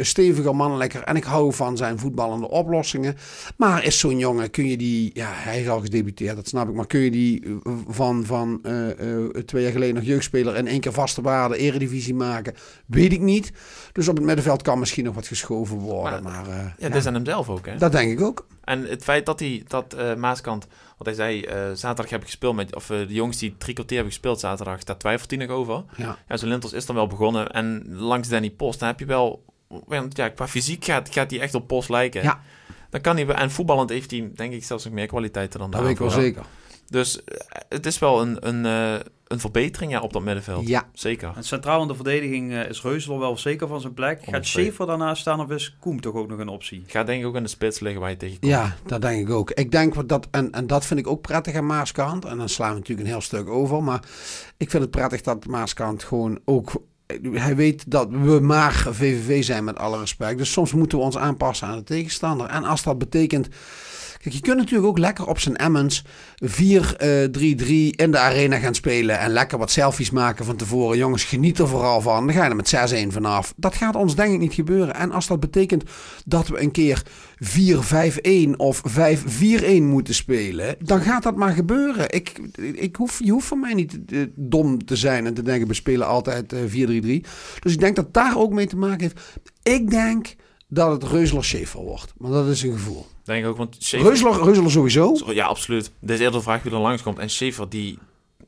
steviger, 0.00 0.56
mannelijker. 0.56 1.02
En 1.02 1.16
ik 1.16 1.24
hou 1.24 1.52
van 1.54 1.76
zijn 1.76 1.98
voetballende 1.98 2.48
oplossingen. 2.48 3.16
Maar 3.56 3.84
is 3.84 3.98
zo'n 3.98 4.18
jongen, 4.18 4.50
kun 4.50 4.68
je 4.68 4.76
die, 4.76 5.10
ja, 5.14 5.28
hij 5.32 5.60
is 5.60 5.68
al 5.68 5.80
gedebuteerd, 5.80 6.36
dat 6.36 6.46
snap 6.54 6.68
ik. 6.68 6.74
Maar 6.74 6.86
kun 6.86 7.00
je 7.00 7.10
die 7.10 7.42
eh, 7.64 7.72
van, 7.88 8.24
van 8.24 8.58
eh, 8.62 8.90
eh, 8.90 9.26
twee 9.30 9.62
jaar 9.62 9.72
geleden 9.72 9.94
nog 9.94 10.04
jeugdspeler 10.04 10.56
in 10.56 10.66
één 10.66 10.80
keer 10.80 10.92
vaste 10.92 11.22
waarde 11.22 11.56
eredivisie 11.56 12.14
maken? 12.14 12.54
Weet 12.86 13.12
ik 13.12 13.20
niet. 13.20 13.52
Dus 13.92 14.08
op 14.08 14.16
het 14.16 14.24
middenveld 14.24 14.62
kan 14.62 14.78
misschien 14.78 15.04
nog 15.04 15.14
wat 15.14 15.26
geschoven 15.26 15.76
worden. 15.78 16.22
Maar- 16.22 16.32
Maar, 16.46 16.48
Ja, 16.56 16.74
ja, 16.78 16.88
dat 16.88 16.96
is 16.96 17.06
aan 17.06 17.14
hem 17.14 17.24
zelf 17.24 17.48
ook, 17.48 17.66
hè? 17.66 17.76
dat 17.76 17.92
denk 17.92 18.10
ik 18.12 18.20
ook. 18.20 18.46
En 18.64 18.82
het 18.86 19.02
feit 19.02 19.26
dat 19.26 19.40
hij, 19.40 19.62
dat 19.66 19.96
Maaskant, 20.16 20.66
wat 20.98 21.06
hij 21.06 21.14
zei, 21.16 21.44
zaterdag 21.74 22.10
heb 22.10 22.20
ik 22.20 22.26
gespeeld 22.26 22.54
met, 22.56 22.74
of 22.74 22.86
de 22.86 23.06
jongens 23.08 23.38
die 23.38 23.54
drie 23.58 23.74
kwartier 23.74 23.96
hebben 23.96 24.12
gespeeld 24.14 24.40
zaterdag, 24.40 24.84
daar 24.84 24.96
twijfelt 24.96 25.30
hij 25.30 25.38
nog 25.46 25.48
over. 25.56 25.84
Ja. 25.96 26.18
Ja, 26.28 26.36
zijn 26.36 26.50
Lintels 26.50 26.72
is 26.72 26.86
dan 26.86 26.96
wel 26.96 27.06
begonnen. 27.06 27.50
En 27.50 27.84
langs 27.94 28.28
Danny 28.28 28.50
Post, 28.50 28.78
dan 28.78 28.88
heb 28.88 28.98
je 28.98 29.06
wel, 29.06 29.44
want 29.86 30.16
ja, 30.16 30.28
qua 30.28 30.48
fysiek 30.48 30.84
gaat, 30.84 31.08
gaat 31.12 31.30
hij 31.30 31.40
echt 31.40 31.54
op 31.54 31.66
Post 31.66 31.88
lijken. 31.88 32.22
Ja. 32.22 32.40
Dan 32.94 33.02
kan 33.02 33.16
hij, 33.16 33.26
en 33.26 33.50
voetballend 33.50 33.90
heeft 33.90 34.10
hij, 34.10 34.30
denk 34.34 34.52
ik, 34.52 34.64
zelfs 34.64 34.84
nog 34.84 34.92
meer 34.92 35.06
kwaliteiten 35.06 35.60
dan 35.60 35.70
Dat 35.70 35.80
daar. 35.80 35.88
weet 35.88 35.98
ik 35.98 36.02
wel 36.06 36.22
zeker. 36.22 36.44
Dus 36.86 37.24
eh, 37.24 37.36
het 37.68 37.86
is 37.86 37.98
wel 37.98 38.20
een, 38.22 38.48
een, 38.48 38.66
eh, 38.66 39.06
een 39.26 39.40
verbetering 39.40 39.92
ja, 39.92 40.00
op 40.00 40.12
dat 40.12 40.22
middenveld. 40.22 40.68
Ja, 40.68 40.88
Zeker. 40.92 41.32
En 41.36 41.44
centraal 41.44 41.82
in 41.82 41.88
de 41.88 41.94
verdediging 41.94 42.52
eh, 42.52 42.68
is 42.68 42.82
Reuzel 42.82 43.18
wel 43.18 43.36
zeker 43.36 43.68
van 43.68 43.80
zijn 43.80 43.94
plek. 43.94 44.24
Gaat. 44.24 44.46
Schaefer 44.46 44.86
daarnaast 44.86 45.20
staan 45.20 45.40
of 45.40 45.50
is 45.50 45.76
Koem 45.80 46.00
toch 46.00 46.14
ook 46.14 46.28
nog 46.28 46.38
een 46.38 46.48
optie? 46.48 46.84
Gaat 46.86 47.06
denk 47.06 47.20
ik 47.20 47.26
ook 47.26 47.36
in 47.36 47.42
de 47.42 47.48
spits 47.48 47.80
liggen 47.80 48.00
waar 48.00 48.10
je 48.10 48.16
tegenkomt. 48.16 48.52
ja, 48.52 48.76
dat 48.86 49.02
denk 49.02 49.28
ik 49.28 49.34
ook. 49.34 49.50
Ik 49.50 49.70
denk 49.70 49.94
wat 49.94 50.08
dat, 50.08 50.28
en, 50.30 50.52
en 50.52 50.66
dat 50.66 50.86
vind 50.86 51.00
ik 51.00 51.06
ook 51.06 51.20
prettig 51.20 51.54
aan 51.54 51.66
Maaskant. 51.66 52.24
En 52.24 52.38
dan 52.38 52.48
slaan 52.48 52.70
we 52.72 52.78
natuurlijk 52.78 53.06
een 53.06 53.12
heel 53.12 53.22
stuk 53.22 53.48
over. 53.48 53.82
Maar 53.82 54.02
ik 54.56 54.70
vind 54.70 54.82
het 54.82 54.90
prettig 54.92 55.20
dat 55.20 55.46
Maaskant 55.46 56.02
gewoon 56.04 56.40
ook. 56.44 56.72
Hij 57.32 57.56
weet 57.56 57.90
dat 57.90 58.08
we 58.10 58.40
maar 58.40 58.86
VVV 58.90 59.44
zijn 59.44 59.64
met 59.64 59.78
alle 59.78 59.98
respect. 59.98 60.38
Dus 60.38 60.52
soms 60.52 60.72
moeten 60.72 60.98
we 60.98 61.04
ons 61.04 61.16
aanpassen 61.16 61.68
aan 61.68 61.76
de 61.76 61.84
tegenstander. 61.84 62.46
En 62.46 62.64
als 62.64 62.82
dat 62.82 62.98
betekent. 62.98 63.48
Kijk, 64.24 64.36
je 64.36 64.42
kunt 64.42 64.56
natuurlijk 64.56 64.88
ook 64.88 64.98
lekker 64.98 65.26
op 65.26 65.38
zijn 65.38 65.56
Emmens 65.56 66.04
4-3-3 66.44 66.46
in 67.90 68.10
de 68.10 68.18
arena 68.18 68.58
gaan 68.58 68.74
spelen. 68.74 69.18
En 69.18 69.30
lekker 69.30 69.58
wat 69.58 69.70
selfies 69.70 70.10
maken 70.10 70.44
van 70.44 70.56
tevoren. 70.56 70.98
Jongens, 70.98 71.24
geniet 71.24 71.58
er 71.58 71.68
vooral 71.68 72.00
van. 72.00 72.26
Dan 72.26 72.34
ga 72.34 72.44
je 72.44 72.50
er 72.50 72.56
met 72.56 73.04
6-1 73.06 73.12
vanaf. 73.12 73.54
Dat 73.56 73.74
gaat 73.74 73.96
ons 73.96 74.14
denk 74.14 74.32
ik 74.32 74.38
niet 74.38 74.54
gebeuren. 74.54 74.94
En 74.94 75.12
als 75.12 75.26
dat 75.26 75.40
betekent 75.40 75.84
dat 76.24 76.48
we 76.48 76.60
een 76.60 76.70
keer 76.70 77.02
4-5-1 77.44 78.56
of 78.56 78.82
5-4-1 79.78 79.82
moeten 79.82 80.14
spelen, 80.14 80.76
dan 80.78 81.00
gaat 81.00 81.22
dat 81.22 81.36
maar 81.36 81.52
gebeuren. 81.52 82.10
Ik, 82.12 82.38
ik 82.74 82.96
hoef, 82.96 83.20
je 83.24 83.30
hoeft 83.30 83.46
van 83.46 83.60
mij 83.60 83.74
niet 83.74 83.98
eh, 84.12 84.22
dom 84.34 84.84
te 84.84 84.96
zijn 84.96 85.26
en 85.26 85.34
te 85.34 85.42
denken, 85.42 85.68
we 85.68 85.74
spelen 85.74 86.06
altijd 86.06 86.52
eh, 86.52 86.60
4-3-3. 86.62 86.66
Dus 87.60 87.72
ik 87.72 87.80
denk 87.80 87.96
dat 87.96 88.14
daar 88.14 88.38
ook 88.38 88.52
mee 88.52 88.66
te 88.66 88.76
maken 88.76 89.00
heeft. 89.00 89.20
Ik 89.62 89.90
denk 89.90 90.34
dat 90.68 91.02
het 91.02 91.10
Reuzeler 91.10 91.44
Schaefer 91.44 91.80
wordt. 91.80 92.12
Maar 92.18 92.30
dat 92.30 92.46
is 92.48 92.62
een 92.62 92.72
gevoel. 92.72 93.06
Denk 93.24 93.44
ik 93.44 93.50
ook, 93.50 93.56
want 93.56 93.76
Schaefer... 93.78 94.42
Reuzeler 94.44 94.70
sowieso. 94.70 95.16
Ja, 95.26 95.46
absoluut. 95.46 95.90
Dit 96.00 96.10
is 96.10 96.18
eerder 96.18 96.38
de 96.38 96.44
vraag 96.44 96.62
wie 96.62 96.72
er 96.72 96.78
langskomt. 96.78 97.18
En 97.18 97.30
Schaefer, 97.30 97.68
die, 97.68 97.98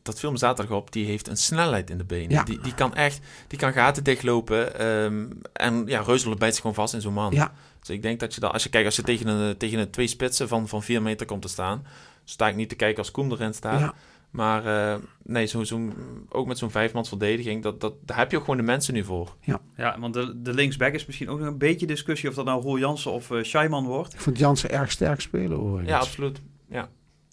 dat 0.02 0.18
film 0.18 0.36
zaterdag 0.36 0.76
op, 0.76 0.92
die 0.92 1.06
heeft 1.06 1.28
een 1.28 1.36
snelheid 1.36 1.90
in 1.90 1.98
de 1.98 2.04
benen. 2.04 2.30
Ja. 2.30 2.42
Die, 2.42 2.60
die 2.60 2.74
kan 2.74 2.94
echt, 2.94 3.20
die 3.46 3.58
kan 3.58 3.72
gaten 3.72 4.04
dichtlopen. 4.04 4.78
ehm, 4.78 5.26
en 5.52 5.82
ja, 5.86 6.00
Reuzelen 6.00 6.38
bijt 6.38 6.52
zich 6.52 6.60
gewoon 6.60 6.76
vast 6.76 6.94
in 6.94 7.00
zo'n 7.00 7.12
man. 7.12 7.32
Ja. 7.32 7.52
Dus 7.86 7.96
ik 7.96 8.02
denk 8.02 8.20
dat 8.20 8.34
je 8.34 8.40
dat, 8.40 8.52
als 8.52 8.62
je 8.62 8.68
kijkt, 8.68 8.86
als 8.86 8.96
je 8.96 9.02
tegen 9.02 9.26
een, 9.26 9.56
tegen 9.56 9.78
een 9.78 9.90
twee 9.90 10.06
spitsen 10.06 10.48
van, 10.48 10.68
van 10.68 10.82
vier 10.82 11.02
meter 11.02 11.26
komt 11.26 11.42
te 11.42 11.48
staan, 11.48 11.86
sta 12.24 12.48
ik 12.48 12.56
niet 12.56 12.68
te 12.68 12.74
kijken 12.74 12.98
als 12.98 13.10
Koen 13.10 13.32
erin 13.32 13.54
staat. 13.54 13.80
Ja. 13.80 13.94
Maar 14.30 14.66
eh, 14.66 15.00
nee, 15.22 15.46
zo, 15.46 15.64
zo, 15.64 15.92
ook 16.28 16.46
met 16.46 16.58
zo'n 16.58 16.70
vijfmans 16.70 17.08
verdediging, 17.08 17.62
dat, 17.62 17.80
dat, 17.80 17.94
daar 18.04 18.16
heb 18.18 18.30
je 18.30 18.36
ook 18.36 18.44
gewoon 18.44 18.56
de 18.56 18.62
mensen 18.62 18.94
nu 18.94 19.04
voor. 19.04 19.36
Ja, 19.76 19.98
want 19.98 20.14
de, 20.14 20.42
de 20.42 20.54
linksback 20.54 20.92
is 20.92 21.06
misschien 21.06 21.28
ook 21.28 21.38
nog 21.38 21.48
een 21.48 21.58
beetje 21.58 21.86
discussie 21.86 22.28
of 22.28 22.34
dat 22.34 22.44
nou 22.44 22.62
Roel 22.62 22.78
Jansen 22.78 23.10
of 23.10 23.30
eh 23.30 23.42
Scheiman 23.42 23.84
wordt. 23.84 24.14
Ik 24.14 24.20
vond 24.20 24.38
Jansen 24.38 24.70
erg 24.70 24.90
sterk 24.90 25.20
spelen 25.20 25.60
overigens. 25.60 25.88
Ja, 25.88 25.98
absoluut. 25.98 26.40
Ja. 26.68 26.88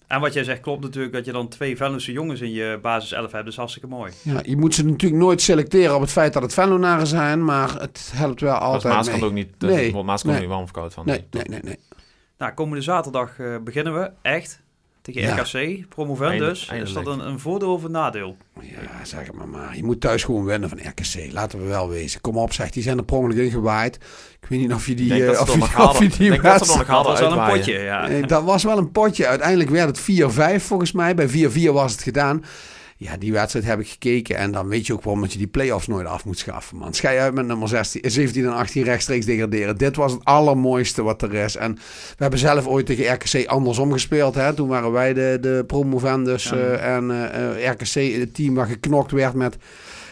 En 0.06 0.20
wat 0.20 0.32
jij 0.32 0.44
zegt 0.44 0.60
klopt 0.60 0.82
natuurlijk 0.82 1.12
dat 1.12 1.24
je 1.24 1.32
dan 1.32 1.48
twee 1.48 1.76
Venlose 1.76 2.12
jongens 2.12 2.40
in 2.40 2.52
je 2.52 2.78
basis 2.82 3.12
11 3.12 3.22
hebt. 3.22 3.44
Dat 3.44 3.52
is 3.52 3.56
hartstikke 3.58 3.88
mooi. 3.88 4.12
Ja, 4.22 4.40
je 4.44 4.56
moet 4.56 4.74
ze 4.74 4.84
natuurlijk 4.84 5.22
nooit 5.22 5.42
selecteren 5.42 5.94
op 5.94 6.00
het 6.00 6.10
feit 6.10 6.32
dat 6.32 6.42
het 6.42 6.54
Venlonaren 6.54 7.06
zijn, 7.06 7.44
maar 7.44 7.80
het 7.80 8.12
helpt 8.14 8.40
wel 8.40 8.54
altijd 8.54 8.94
Maas 8.94 9.10
kan 9.10 9.22
ook 9.22 9.32
niet, 9.32 9.48
Nee, 9.58 10.02
Maas 10.02 10.20
kan 10.22 10.30
nee. 10.30 10.38
er 10.38 10.44
niet 10.46 10.52
warm 10.52 10.64
of 10.64 10.70
koud 10.70 10.94
van. 10.94 11.06
Nee, 11.06 11.24
nee, 11.30 11.44
nee, 11.48 11.60
nee. 11.62 11.78
Nou, 12.38 12.52
komende 12.52 12.82
zaterdag 12.82 13.38
eh, 13.38 13.56
beginnen 13.64 13.94
we 14.00 14.10
echt 14.22 14.62
tegen 15.04 15.22
Ja. 15.22 15.34
RKC. 15.36 15.88
Promovendus. 15.88 16.66
Eindelijk- 16.68 16.98
Is 16.98 17.04
dat 17.04 17.14
een, 17.18 17.26
een 17.26 17.38
voordeel 17.40 17.72
of 17.72 17.82
een 17.82 17.90
nadeel? 17.90 18.36
Ja, 18.60 19.04
zeg 19.04 19.26
het 19.26 19.34
maar 19.36 19.48
maar. 19.48 19.76
Je 19.76 19.84
moet 19.84 20.00
thuis 20.00 20.24
gewoon 20.24 20.44
winnen 20.44 20.68
van 20.68 20.78
RKC. 20.78 21.32
Laten 21.32 21.58
we 21.58 21.64
wel 21.66 21.88
wezen. 21.88 22.20
Kom 22.20 22.36
op, 22.36 22.52
zeg. 22.52 22.70
Die 22.70 22.82
zijn 22.82 22.98
er 22.98 23.04
per 23.04 23.16
ongeluk 23.16 23.36
ingewaaid. 23.44 23.94
Ik 24.40 24.48
weet 24.48 24.60
niet 24.60 24.72
of 24.72 24.86
je 24.86 24.94
die... 24.94 25.12
Ik 25.12 25.18
denk 25.18 25.26
dat 25.26 25.36
ze 25.36 25.42
of 25.42 25.48
er 25.48 25.54
je, 25.54 25.58
nog 25.60 25.68
of 25.68 25.74
hadden. 25.74 26.02
je 26.02 26.08
Ik 26.08 26.16
die 26.18 26.28
denk 26.30 26.42
dat 26.42 26.52
nog 26.52 26.68
was 26.86 27.20
wel 27.20 27.32
een 27.32 27.48
potje, 27.56 27.78
ja. 27.78 28.08
Eh, 28.08 28.26
Dat 28.26 28.44
was 28.44 28.62
wel 28.64 28.78
een 28.78 28.90
potje. 28.92 29.26
Uiteindelijk 29.26 29.70
werd 29.70 29.88
het 29.88 30.00
4-5 30.00 30.64
volgens 30.64 30.92
mij. 30.92 31.14
Bij 31.14 31.28
4-4 31.28 31.72
was 31.72 31.92
het 31.92 32.02
gedaan. 32.02 32.44
Ja, 32.96 33.16
die 33.16 33.32
wedstrijd 33.32 33.64
heb 33.66 33.80
ik 33.80 33.88
gekeken. 33.88 34.36
En 34.36 34.50
dan 34.52 34.68
weet 34.68 34.86
je 34.86 34.92
ook 34.92 35.02
waarom 35.02 35.22
dat 35.22 35.32
je 35.32 35.38
die 35.38 35.46
play-offs 35.46 35.86
nooit 35.86 36.06
af 36.06 36.24
moet 36.24 36.38
schaffen, 36.38 36.76
man. 36.76 36.94
Schij 36.94 37.20
uit 37.20 37.34
met 37.34 37.46
nummer 37.46 37.68
16, 37.68 38.00
eh, 38.02 38.10
17 38.10 38.44
en 38.44 38.52
18 38.54 38.82
rechtstreeks 38.82 39.26
degraderen. 39.26 39.76
Dit 39.76 39.96
was 39.96 40.12
het 40.12 40.24
allermooiste 40.24 41.02
wat 41.02 41.22
er 41.22 41.34
is. 41.34 41.56
En 41.56 41.74
we 41.74 42.16
hebben 42.16 42.38
zelf 42.38 42.66
ooit 42.66 42.86
tegen 42.86 43.12
RKC 43.14 43.46
andersom 43.46 43.92
gespeeld. 43.92 44.34
Hè? 44.34 44.54
Toen 44.54 44.68
waren 44.68 44.92
wij 44.92 45.12
de, 45.14 45.38
de 45.40 45.64
promovendus. 45.66 46.44
Ja. 46.44 46.56
eh, 46.56 46.94
en 46.96 47.10
eh, 47.10 47.64
eh, 47.66 47.72
RKC, 47.72 48.18
het 48.20 48.34
team 48.34 48.54
waar 48.54 48.66
geknokt 48.66 49.10
werd 49.10 49.34
met... 49.34 49.56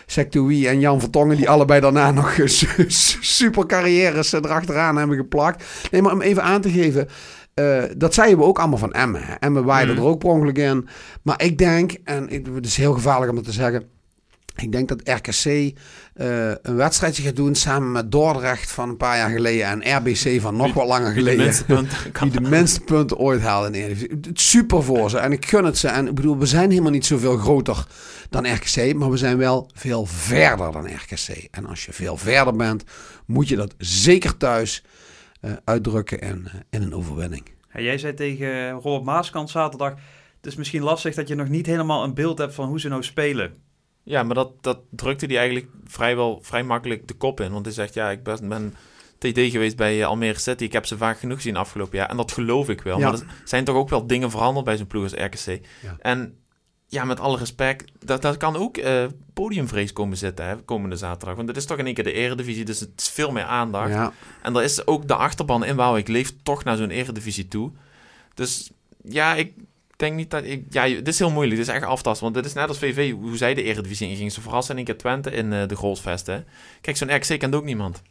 Sectoui 0.07 0.67
en 0.67 0.81
Jan 0.81 1.01
Vertongen, 1.01 1.37
die 1.37 1.49
allebei 1.49 1.81
daarna 1.81 2.11
nog 2.21 2.31
eh, 2.39 2.47
su- 2.47 2.85
su- 2.91 3.19
super 3.23 3.67
carrières 3.67 4.33
eh, 4.33 4.41
erachteraan 4.45 4.97
hebben 4.97 5.17
geplakt. 5.17 5.65
Nee, 5.91 6.03
maar 6.03 6.13
om 6.13 6.21
even 6.23 6.43
aan 6.43 6.61
te 6.61 6.71
geven, 6.71 7.09
eh, 7.55 7.83
dat 7.97 8.15
zeiden 8.15 8.39
we 8.39 8.45
ook 8.45 8.59
allemaal 8.59 8.79
van 8.79 8.93
Emmen. 8.93 9.23
hè. 9.25 9.35
Emmen 9.35 9.65
waaide 9.65 9.93
Mhm. 9.93 10.01
er 10.01 10.07
ook 10.09 10.19
per 10.19 10.29
ongeluk 10.29 10.59
in. 10.59 10.89
Maar 11.23 11.43
ik 11.43 11.59
denk, 11.59 11.93
en 12.05 12.29
ik- 12.29 12.47
het 12.55 12.67
is 12.67 12.77
heel 12.77 12.93
gevaarlijk 12.93 13.31
om 13.31 13.37
dat 13.37 13.45
te 13.45 13.53
zeggen... 13.53 13.85
Ik 14.57 14.73
denk 14.73 14.89
dat 14.89 15.01
RKC 15.05 15.45
eh, 15.45 16.49
een 16.63 16.77
wedstrijdje 16.77 17.23
gaat 17.23 17.37
doen 17.37 17.55
samen 17.55 17.93
met 17.93 18.13
Dordrecht 18.13 18.71
van 18.71 18.89
een 18.89 18.97
paar 18.97 19.17
jaar 19.17 19.31
geleden 19.31 19.67
en 19.85 19.97
RBC 19.97 20.41
van 20.41 20.57
nog 20.57 20.73
wat 20.75 20.87
langer 20.87 21.13
geleden. 21.13 21.55
Die 22.21 22.31
de 22.41 22.41
minste 22.41 22.81
punten 22.81 23.17
ooit 23.17 23.41
haalden 23.41 23.75
in 23.75 23.81
Eredivisie. 23.83 24.19
Super 24.33 24.83
voor 24.83 25.11
ze 25.11 25.19
en 25.19 25.33
ik 25.33 25.47
gun 25.47 25.65
het 25.65 25.79
ze. 25.79 25.89
En 25.89 26.07
ik 26.09 26.15
bedoel, 26.15 26.39
we 26.39 26.47
zijn 26.47 26.71
helemaal 26.71 26.91
niet 26.91 27.07
zoveel 27.07 27.37
groter 27.37 27.87
dan 28.31 28.53
RKC, 28.55 28.95
maar 28.95 29.11
we 29.11 29.17
zijn 29.17 29.37
wel 29.39 29.71
veel 29.75 30.07
verder 30.07 30.73
dan 30.73 30.87
RKC. 30.87 31.49
En 31.51 31.67
als 31.67 31.85
je 31.85 31.93
veel 31.93 32.17
verder 32.17 32.57
bent, 32.57 32.85
moet 33.27 33.49
je 33.49 33.57
dat 33.57 33.75
zeker 33.79 34.37
thuis 34.37 34.85
uitdrukken 35.65 36.21
in, 36.21 36.49
eh, 36.53 36.61
in 36.71 36.83
een 36.83 36.95
overwinning. 36.95 37.51
Ja, 37.73 37.81
jij 37.81 37.99
zei 37.99 38.15
tegen 38.15 38.71
Robert 38.71 39.05
Maaskant 39.05 39.51
zaterdag... 39.51 39.95
Het 40.37 40.51
is 40.51 40.57
misschien 40.57 40.83
lastig 40.83 41.15
dat 41.15 41.29
je 41.29 41.35
nog 41.35 41.49
niet 41.49 41.67
helemaal 41.67 42.05
een 42.05 42.15
beeld 42.15 42.39
hebt 42.39 42.55
van 42.55 42.69
hoe 42.69 42.81
ze 42.81 42.89
nou 42.89 43.03
spelen. 43.03 43.55
Ja, 44.03 44.23
maar 44.23 44.35
dat, 44.35 44.63
dat 44.63 44.79
drukte 44.91 45.27
hij 45.27 45.37
eigenlijk 45.37 45.69
vrijwel 45.85 46.39
vrij 46.43 46.63
makkelijk 46.63 47.09
de 47.09 47.15
kop 47.15 47.41
in. 47.41 47.53
Want 47.53 47.65
hij 47.65 47.75
zegt, 47.75 47.95
ja, 47.95 48.11
ik 48.11 48.23
ben, 48.23 48.49
ben 48.49 48.75
TD 49.19 49.39
geweest 49.51 49.77
bij 49.77 50.01
eh, 50.01 50.07
Almere 50.07 50.39
City. 50.39 50.65
Ik 50.65 50.73
heb 50.73 50.87
ze 50.87 50.97
vaak 50.97 51.19
genoeg 51.19 51.37
gezien 51.37 51.57
afgelopen 51.57 51.99
jaar. 51.99 52.09
En 52.09 52.17
dat 52.17 52.33
geloof 52.33 52.69
ik 52.69 52.81
wel. 52.81 52.99
Ja. 52.99 53.11
Maar 53.11 53.21
er 53.21 53.27
zijn 53.45 53.65
toch 53.65 53.77
ook 53.77 53.89
wel 53.89 54.07
dingen 54.07 54.31
veranderd 54.31 54.65
bij 54.65 54.77
zo'n 54.77 54.87
ploeg 54.87 55.03
als 55.03 55.13
RKC. 55.13 55.61
Ja. 55.83 55.97
En 55.99 56.37
ja, 56.93 57.05
met 57.05 57.21
alle 57.21 57.39
respect, 57.39 57.93
dat, 58.05 58.23
dat 58.23 58.37
kan 58.37 58.57
ook 58.57 58.77
eh, 58.77 59.05
podiumvrees 59.33 59.93
komen 59.93 60.17
zitten 60.17 60.47
hè, 60.47 60.57
komende 60.57 60.97
zaterdag. 60.97 61.37
Want 61.37 61.49
het 61.49 61.57
is 61.57 61.65
toch 61.65 61.79
in 61.79 61.85
één 61.85 61.95
keer 61.95 62.05
de 62.05 62.13
eredivisie, 62.13 62.65
dus 62.65 62.81
het 62.81 62.91
is 62.97 63.09
veel 63.09 63.31
meer 63.31 63.45
aandacht. 63.45 63.91
Ja, 63.91 64.13
En 64.43 64.57
er 64.57 64.63
is 64.63 64.87
ook 64.87 65.09
de 65.09 65.15
achterban 65.15 65.65
in 65.65 65.77
Wouwijk 65.77 66.09
leeft 66.09 66.35
toch 66.43 66.65
naar 66.65 66.77
zo'n 66.77 66.91
eredivisie 66.91 67.49
toe. 67.49 67.71
Dus 68.35 68.71
ja, 69.05 69.35
ik 69.35 69.53
denk 69.97 70.17
niet 70.17 70.31
dat 70.31 70.45
ik... 70.45 70.65
Ja, 70.71 70.85
dit 70.85 71.09
is 71.09 71.19
heel 71.19 71.31
moeilijk. 71.31 71.57
Dit 71.57 71.69
is 71.69 71.75
echt 71.75 71.85
aftasten. 71.85 72.23
Want 72.23 72.35
dit 72.35 72.45
is 72.45 72.53
net 72.53 72.69
als 72.69 72.79
VV, 72.79 73.13
hoe 73.13 73.37
zij 73.37 73.55
de 73.55 73.63
eredivisie 73.63 74.09
inging. 74.09 74.33
Ze 74.33 74.41
verrassen 74.41 74.71
in 74.71 74.77
één 74.77 74.87
keer 74.87 74.99
Twente 74.99 75.31
in 75.31 75.53
eh, 75.53 75.69
de 75.69 75.77
Goalsvest, 75.77 76.27
hè. 76.27 76.41
Kijk, 76.81 76.97
zo'n 76.97 77.15
RKC 77.15 77.39
kent 77.39 77.55
ook 77.55 77.65
niemand. 77.65 78.03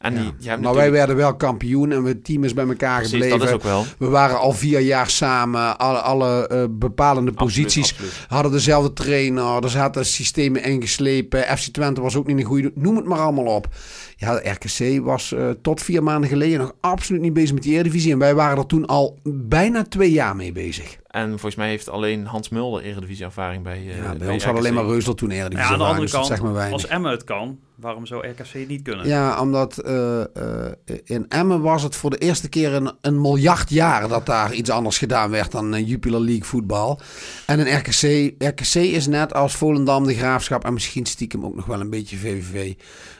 En 0.00 0.14
die, 0.14 0.32
ja. 0.38 0.56
maar 0.56 0.74
wij 0.74 0.90
werden 0.90 1.16
wel 1.16 1.36
kampioen 1.36 1.92
en 1.92 2.04
het 2.04 2.24
team 2.24 2.44
is 2.44 2.54
bij 2.54 2.66
elkaar 2.68 2.96
Precies, 2.96 3.12
gebleven. 3.12 3.38
dat 3.38 3.48
is 3.48 3.54
ook 3.54 3.62
wel. 3.62 3.84
We 3.98 4.06
waren 4.08 4.38
al 4.38 4.52
vier 4.52 4.80
jaar 4.80 5.10
samen. 5.10 5.78
Alle, 5.78 5.98
alle 5.98 6.46
eh, 6.48 6.64
bepalende 6.70 7.32
posities 7.32 7.90
Absoluut, 7.90 8.10
absoluut. 8.10 8.30
hadden 8.30 8.52
dezelfde 8.52 8.92
trainer. 8.92 9.62
Er 9.64 9.70
zaten 9.70 10.06
systemen 10.06 10.62
ingeslepen. 10.62 11.58
FC 11.58 11.72
Twente 11.72 12.00
was 12.00 12.16
ook 12.16 12.26
niet 12.26 12.38
een 12.38 12.44
goede... 12.44 12.72
Noem 12.74 12.96
het 12.96 13.04
maar 13.04 13.18
allemaal 13.18 13.44
op. 13.54 13.68
Ja, 14.16 14.34
de 14.40 14.50
RKC 14.50 15.04
was 15.04 15.32
eh, 15.32 15.48
tot 15.62 15.82
vier 15.82 16.02
maanden 16.02 16.30
geleden 16.30 16.58
nog 16.58 16.72
absoluut 16.80 17.20
niet 17.20 17.32
bezig 17.32 17.54
met 17.54 17.62
die 17.62 17.72
Eredivisie. 17.74 18.12
En 18.12 18.18
wij 18.18 18.34
waren 18.34 18.58
er 18.58 18.66
toen 18.66 18.86
al 18.86 19.18
bijna 19.24 19.82
twee 19.82 20.12
jaar 20.12 20.36
mee 20.36 20.52
bezig. 20.52 20.98
En 21.06 21.28
volgens 21.28 21.54
mij 21.54 21.68
heeft 21.68 21.88
alleen 21.88 22.26
Hans 22.26 22.48
Mulder 22.48 22.82
eredivisie 22.82 23.24
ervaring 23.24 23.62
bij 23.62 23.76
eh 23.88 23.96
Ja, 23.96 24.02
bij 24.08 24.16
bij 24.16 24.28
ons 24.28 24.44
had 24.44 24.52
RKC. 24.52 24.60
alleen 24.60 24.74
maar 24.74 24.84
Reusel 24.86 25.14
toen 25.14 25.30
Ja, 25.30 25.34
Eredivisie. 25.36 25.72
aan 25.72 25.78
de 25.78 25.84
andere 25.84 26.02
dus 26.02 26.12
kant, 26.12 26.26
zegt 26.26 26.42
maar 26.42 26.70
als 26.72 26.86
Emmen 26.86 27.10
het 27.10 27.24
kan, 27.24 27.58
waarom 27.80 28.06
zou 28.06 28.28
RKC 28.28 28.68
niet 28.68 28.82
kunnen? 28.82 29.06
Ja, 29.06 29.40
omdat 29.40 29.78
eh, 29.78 30.20
eh, 30.20 30.72
in 31.04 31.28
Emmen 31.28 31.60
was 31.60 31.82
het 31.82 31.96
voor 31.96 32.10
de 32.10 32.18
eerste 32.18 32.48
keer 32.48 32.72
in 32.72 32.92
een 33.00 33.20
miljard 33.20 33.70
jaar 33.70 34.08
dat 34.08 34.26
daar 34.26 34.52
iets 34.52 34.70
anders 34.70 34.98
gedaan 34.98 35.30
werd 35.30 35.50
dan 35.50 35.74
eh, 35.74 35.88
Jupiler 35.88 36.20
League 36.20 36.44
voetbal. 36.44 37.00
En 37.46 37.58
in 37.58 37.76
RKC, 37.76 38.32
RKC 38.38 38.74
is 38.74 39.06
net 39.06 39.34
als 39.34 39.56
Volendam 39.56 40.06
de 40.06 40.14
Graafschap 40.14 40.64
en 40.64 40.72
misschien 40.72 41.06
stiekem 41.06 41.44
ook 41.44 41.54
nog 41.54 41.66
wel 41.66 41.80
een 41.80 41.90
beetje 41.90 42.16
VVV. 42.16 42.74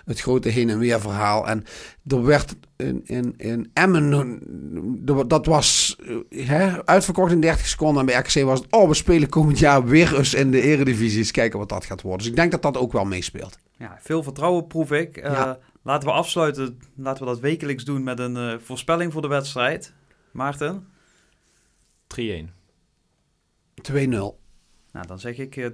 Het 0.04 0.20
grote 0.20 0.48
heen 0.48 0.70
en 0.70 0.78
weer 0.78 1.00
verhaal. 1.00 1.48
En 1.48 1.64
er 2.06 2.24
werd 2.24 2.56
in, 2.76 3.02
in, 3.04 3.34
in 3.36 3.70
Emmen, 3.72 4.40
dat 5.26 5.46
was 5.46 5.96
hè, 6.28 6.86
uitverkocht 6.86 7.32
in 7.32 7.40
30 7.40 7.66
seconden. 7.66 8.00
En 8.00 8.06
bij 8.06 8.14
RKC 8.14 8.44
was 8.44 8.58
het, 8.58 8.72
oh 8.72 8.88
we 8.88 8.94
spelen 8.94 9.28
komend 9.28 9.58
jaar 9.58 9.84
weer 9.84 10.16
eens 10.16 10.34
in 10.34 10.50
de 10.50 10.60
eredivisie. 10.60 11.18
Eens 11.18 11.30
kijken 11.30 11.58
wat 11.58 11.68
dat 11.68 11.84
gaat 11.84 12.02
worden. 12.02 12.18
Dus 12.18 12.28
ik 12.28 12.36
denk 12.36 12.50
dat 12.50 12.62
dat 12.62 12.76
ook 12.76 12.92
wel 12.92 13.04
meespeelt. 13.04 13.58
Ja, 13.80 13.98
veel 14.00 14.22
vertrouwen 14.22 14.66
proef 14.66 14.92
ik. 14.92 15.16
Eh, 15.16 15.32
Ja. 15.32 15.58
Laten 15.82 16.08
we 16.08 16.14
afsluiten. 16.14 16.78
Laten 16.96 17.24
we 17.24 17.30
dat 17.30 17.40
wekelijks 17.40 17.84
doen 17.84 18.02
met 18.02 18.18
een 18.18 18.36
eh, 18.36 18.58
voorspelling 18.58 19.12
voor 19.12 19.22
de 19.22 19.28
wedstrijd. 19.28 19.92
Maarten? 20.32 20.88
3-1. 22.06 22.50
2-0. 23.82 24.38
Nou, 24.92 25.06
dan 25.06 25.18
zeg 25.18 25.36
ik 25.38 25.56
eh, 25.56 25.66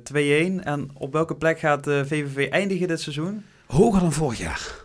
2-1. 0.61 0.63
En 0.65 0.91
op 0.95 1.13
welke 1.13 1.37
plek 1.37 1.59
gaat 1.59 1.85
de 1.85 2.07
VVV 2.07 2.51
eindigen 2.51 2.89
dit 2.89 3.01
seizoen? 3.01 3.45
Hoger 3.67 4.01
dan 4.01 4.13
vorig 4.13 4.39
jaar. 4.39 4.85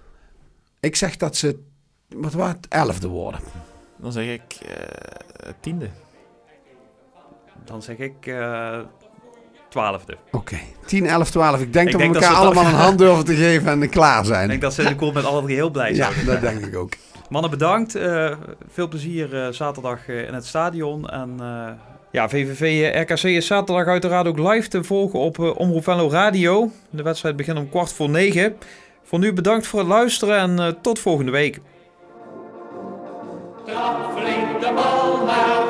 Ik 0.80 0.96
zeg 0.96 1.18
dat 1.18 1.36
ze, 1.36 1.64
wat 2.08 2.34
was 2.34 2.48
het, 2.52 2.68
elfde 2.68 3.08
worden. 3.08 3.40
Dan 3.98 4.12
zeg 4.12 4.28
ik 4.28 4.54
eh, 4.54 5.50
tiende. 5.60 5.90
Dan 7.66 7.82
zeg 7.82 7.98
ik 7.98 8.26
eh 8.28 8.80
twaalfde. 9.72 10.18
Oké, 10.32 10.60
10, 10.86 11.06
11, 11.06 11.30
12. 11.32 11.62
Ik 11.62 11.74
denk 11.74 11.86
Ik 11.86 11.92
dat 11.92 12.02
denk 12.02 12.14
we 12.14 12.20
elkaar 12.20 12.38
allemaal 12.38 12.66
een 12.66 12.74
hand 12.74 12.98
durven 12.98 13.26
te 13.26 13.36
geven 13.36 13.82
en 13.82 13.90
klaar 13.90 14.26
zijn. 14.26 14.44
Ik 14.44 14.50
denk 14.50 14.62
dat 14.62 14.74
ze 14.74 14.82
in 14.82 14.88
de 14.88 14.96
koel 14.96 15.12
met 15.12 15.26
alle 15.26 15.42
drie 15.42 15.56
heel 15.56 15.70
blij 15.70 15.94
ja, 15.94 16.12
zijn. 16.12 16.26
dat 16.26 16.42
denk 16.42 16.66
ik 16.66 16.76
ook. 16.76 16.94
Mannen, 17.30 17.52
bedankt. 17.52 17.96
Eh, 17.96 18.32
veel 18.72 18.88
plezier 18.88 19.44
eh, 19.44 19.52
zaterdag 19.52 20.08
eh, 20.08 20.28
in 20.28 20.34
het 20.34 20.46
stadion. 20.46 21.10
En 21.10 21.36
eh, 21.40 21.68
ja, 22.12 22.30
VVV 22.30 22.92
RKC 23.02 23.24
is 23.24 23.48
zaterdag 23.48 23.86
uiteraard 23.88 24.28
ook 24.28 24.40
live 24.40 24.68
te 24.68 24.84
volgen 24.84 25.20
op 25.20 25.40
Omroep 25.40 25.84
Venlo 25.84 26.10
Radio. 26.10 26.72
De 26.90 27.04
wedstrijd 27.04 27.36
begint 27.36 27.58
om 27.58 27.70
kwart 27.70 27.94
voor 27.94 28.10
negen. 28.10 28.56
Voor 29.04 29.20
nu 29.20 29.34
bedankt 29.34 29.68
voor 29.68 29.80
het 29.80 29.88
luisteren 29.88 30.38
en 30.38 30.60
eh, 30.60 30.68
tot 30.82 31.00
volgende 31.00 31.32
week. 31.32 31.60
Trap 33.66 34.12
flink 34.18 34.62
de 34.62 34.72
bal 34.76 35.26
naar. 35.26 35.61